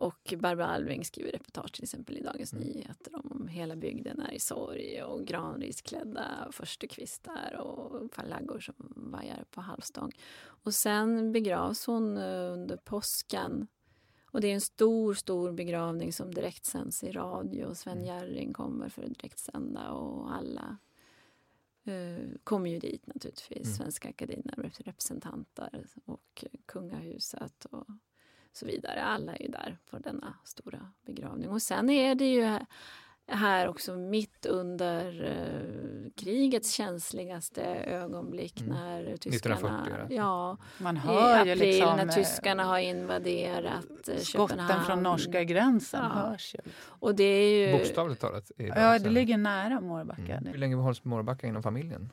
[0.00, 2.64] Och Barbara Alving skriver reportage till exempel i Dagens mm.
[2.64, 9.60] Nyheter om hela bygden är i sorg och granrisklädda förstukvistar och flaggor som vajar på
[9.60, 10.12] halvstång.
[10.40, 13.66] Och sen begravs hon eh, under påsken
[14.24, 17.74] och det är en stor, stor begravning som direktsänds i radio.
[17.74, 18.06] Sven mm.
[18.06, 20.76] Jerring kommer för att direktsända och alla
[21.88, 23.66] uh, kommer ju dit naturligtvis.
[23.66, 23.76] Mm.
[23.76, 27.86] Svenska Akademien representanter och kungahuset och
[28.52, 29.02] så vidare.
[29.02, 31.50] Alla är ju där på denna stora begravning.
[31.50, 32.58] Och sen är det ju
[33.28, 38.72] här också mitt under uh, krigets känsligaste ögonblick mm.
[38.72, 39.54] när tyskarna...
[39.54, 45.44] 1940, ja, Man hör i april liksom, när tyskarna har invaderat uh, Skotten från norska
[45.44, 46.08] gränsen ja.
[46.08, 46.70] hörs ju.
[46.84, 47.78] Och det är ju...
[47.78, 48.50] Bokstavligt talat?
[48.56, 50.36] Ja, det ligger nära Mårbacka.
[50.36, 50.52] Mm.
[50.52, 52.10] Hur länge hålls Mårbacka inom familjen?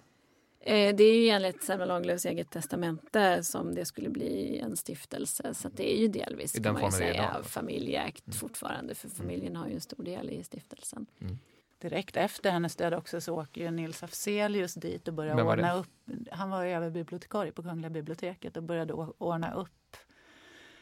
[0.68, 5.53] Eh, det är ju enligt Selma Lagerlöfs eget testamente som det skulle bli en stiftelse.
[5.53, 8.38] Så det är ju delvis kan man ju säga familjeägt mm.
[8.38, 9.18] fortfarande för mm.
[9.18, 11.05] familjen har ju en stor del i stiftelsen.
[11.22, 11.38] Mm.
[11.82, 16.09] Direkt efter hennes död också så åker ju Nils Afzelius dit och börjar ordna upp.
[16.32, 19.97] Han var överbibliotekarie på Kungliga biblioteket och började ordna upp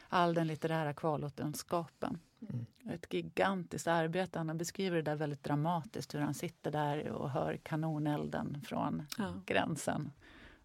[0.08, 2.18] all den litterära kvarlåtenskapen.
[2.52, 2.66] Mm.
[2.94, 4.38] Ett gigantiskt arbete.
[4.38, 9.34] Han beskriver det där väldigt dramatiskt hur han sitter där och hör kanonelden från ja.
[9.46, 10.10] gränsen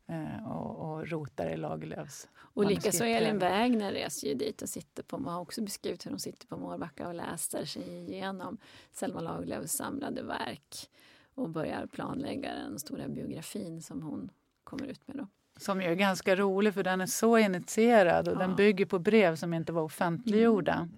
[0.07, 5.03] eh, och, och rotar i Lagerlöfs Och likaså Elin Wägner reser ju dit och sitter
[5.03, 8.57] på, har också beskrivit hur hon sitter på Mårbacka och läser sig igenom
[8.91, 10.89] Selma Lagerlöfs samlade verk
[11.35, 14.29] och börjar planlägga den stora biografin som hon
[14.63, 15.17] kommer ut med.
[15.17, 15.27] Då.
[15.59, 18.39] Som ju är ganska rolig för den är så initierad och ja.
[18.39, 20.89] den bygger på brev som inte var offentliggjorda.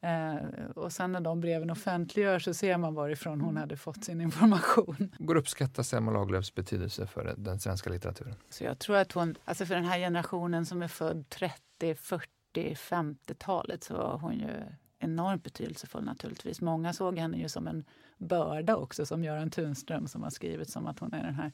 [0.00, 4.20] Eh, och sen när de breven offentliggörs så ser man varifrån hon hade fått sin
[4.20, 5.14] information.
[5.18, 8.34] Går att uppskatta Selma Lagerlöfs betydelse för den svenska litteraturen?
[8.50, 12.28] Så jag tror att hon, alltså för den här generationen som är född 30, 40,
[12.54, 14.50] 50-talet så var hon ju
[14.98, 16.60] enormt betydelsefull naturligtvis.
[16.60, 17.84] Många såg henne ju som en
[18.18, 21.52] börda också som Göran Tunström som har skrivit som att hon är den här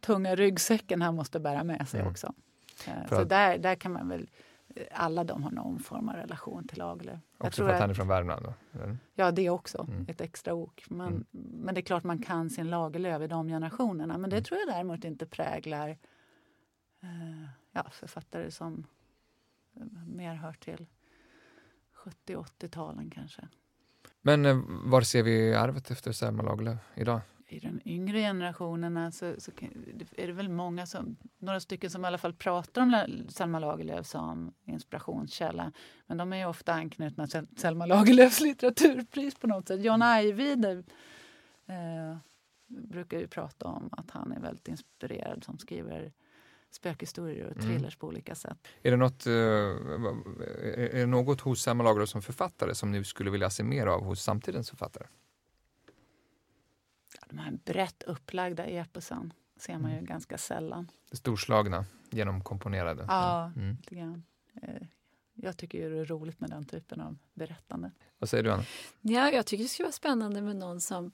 [0.00, 2.12] tunga ryggsäcken han måste bära med sig mm.
[2.12, 2.34] också.
[2.86, 4.28] Eh, så där, där kan man väl
[4.90, 7.20] alla de har någon form av relation till Lagerlöf.
[7.38, 8.44] Också för att han är från Värmland?
[8.44, 8.54] Då,
[9.14, 9.86] ja, det också.
[9.88, 10.06] Mm.
[10.08, 10.84] Ett extra ok.
[10.88, 11.24] Men, mm.
[11.32, 14.18] men det är klart man kan sin Lagerlöf i de generationerna.
[14.18, 14.44] Men det mm.
[14.44, 15.88] tror jag däremot inte präglar
[17.02, 18.86] eh, ja, författare som
[19.76, 20.86] eh, mer hör till
[21.92, 23.48] 70 80-talen kanske.
[24.22, 27.20] Men eh, var ser vi arvet efter Selma Lagerlöf idag?
[27.48, 29.50] I de yngre generationerna så, så,
[30.16, 34.06] är det väl många som, några stycken som i alla fall pratar om Selma Lagerlöf
[34.06, 35.72] som inspirationskälla.
[36.06, 39.84] Men de är ju ofta anknutna till Selma Lagerlöfs litteraturpris på något sätt.
[39.84, 40.84] John Ajvide
[41.66, 42.16] eh,
[42.66, 46.12] brukar ju prata om att han är väldigt inspirerad som skriver
[46.70, 47.66] spökhistorier och mm.
[47.66, 47.98] thrillers mm.
[47.98, 48.58] på olika sätt.
[48.82, 53.30] Är det, något, eh, är det något hos Selma Lagerlöf som författare som ni skulle
[53.30, 55.06] vilja se mer av hos samtidens författare?
[57.36, 60.06] De här brett upplagda eposen ser man ju mm.
[60.06, 60.90] ganska sällan.
[61.12, 63.04] Storslagna, genomkomponerade.
[63.08, 63.76] Ja, mm.
[63.76, 64.22] lite grann.
[64.62, 64.86] Eh,
[65.34, 67.90] jag tycker ju det är roligt med den typen av berättande.
[68.18, 68.64] Vad säger du, Anna?
[69.00, 71.12] Ja, jag tycker det skulle vara spännande med någon som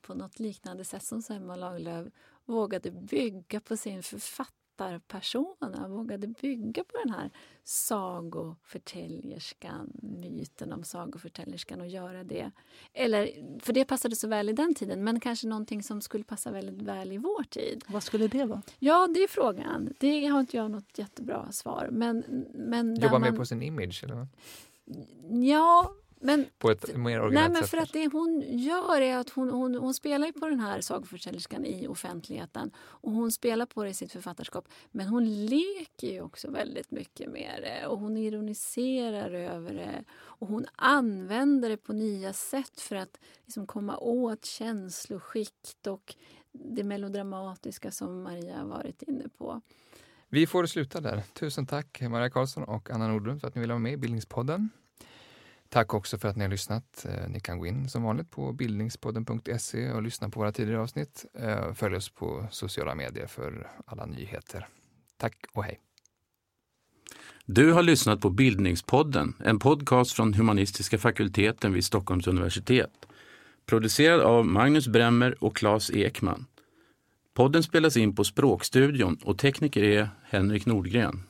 [0.00, 2.12] på något liknande sätt som Selma Lagerlöf
[2.44, 7.30] vågade bygga på sin författare författarpersonerna vågade bygga på den här
[7.64, 12.50] sagoförtäljerskan, myten om sagoförtäljerskan och göra det.
[12.92, 16.50] Eller, för det passade så väl i den tiden, men kanske någonting som skulle passa
[16.50, 17.84] väldigt väl i vår tid.
[17.86, 18.62] Vad skulle det vara?
[18.78, 19.94] Ja, det är frågan.
[20.00, 21.88] Det har inte jag något jättebra svar.
[21.92, 23.20] Men, men Jobba man...
[23.20, 24.04] mer på sin image?
[24.04, 24.26] Eller?
[25.30, 29.30] Ja, men, på ett mer originellt nej, men för att det hon gör är att
[29.30, 33.90] hon, hon, hon spelar på den här sagoförsäljerskan i offentligheten och hon spelar på det
[33.90, 34.68] i sitt författarskap.
[34.90, 40.48] Men hon leker ju också väldigt mycket med det och hon ironiserar över det och
[40.48, 46.14] hon använder det på nya sätt för att liksom komma åt känsloskikt och
[46.52, 49.60] det melodramatiska som Maria varit inne på.
[50.28, 51.22] Vi får sluta där.
[51.32, 54.70] Tusen tack Maria Karlsson och Anna Nordlund för att ni ville vara med i Bildningspodden.
[55.72, 57.06] Tack också för att ni har lyssnat.
[57.08, 61.24] Eh, ni kan gå in som vanligt på bildningspodden.se och lyssna på våra tidigare avsnitt.
[61.34, 64.68] Eh, följ oss på sociala medier för alla nyheter.
[65.16, 65.80] Tack och hej!
[67.44, 73.06] Du har lyssnat på Bildningspodden, en podcast från humanistiska fakulteten vid Stockholms universitet.
[73.66, 76.46] Producerad av Magnus Bremmer och Claes Ekman.
[77.34, 81.22] Podden spelas in på Språkstudion och tekniker är Henrik Nordgren.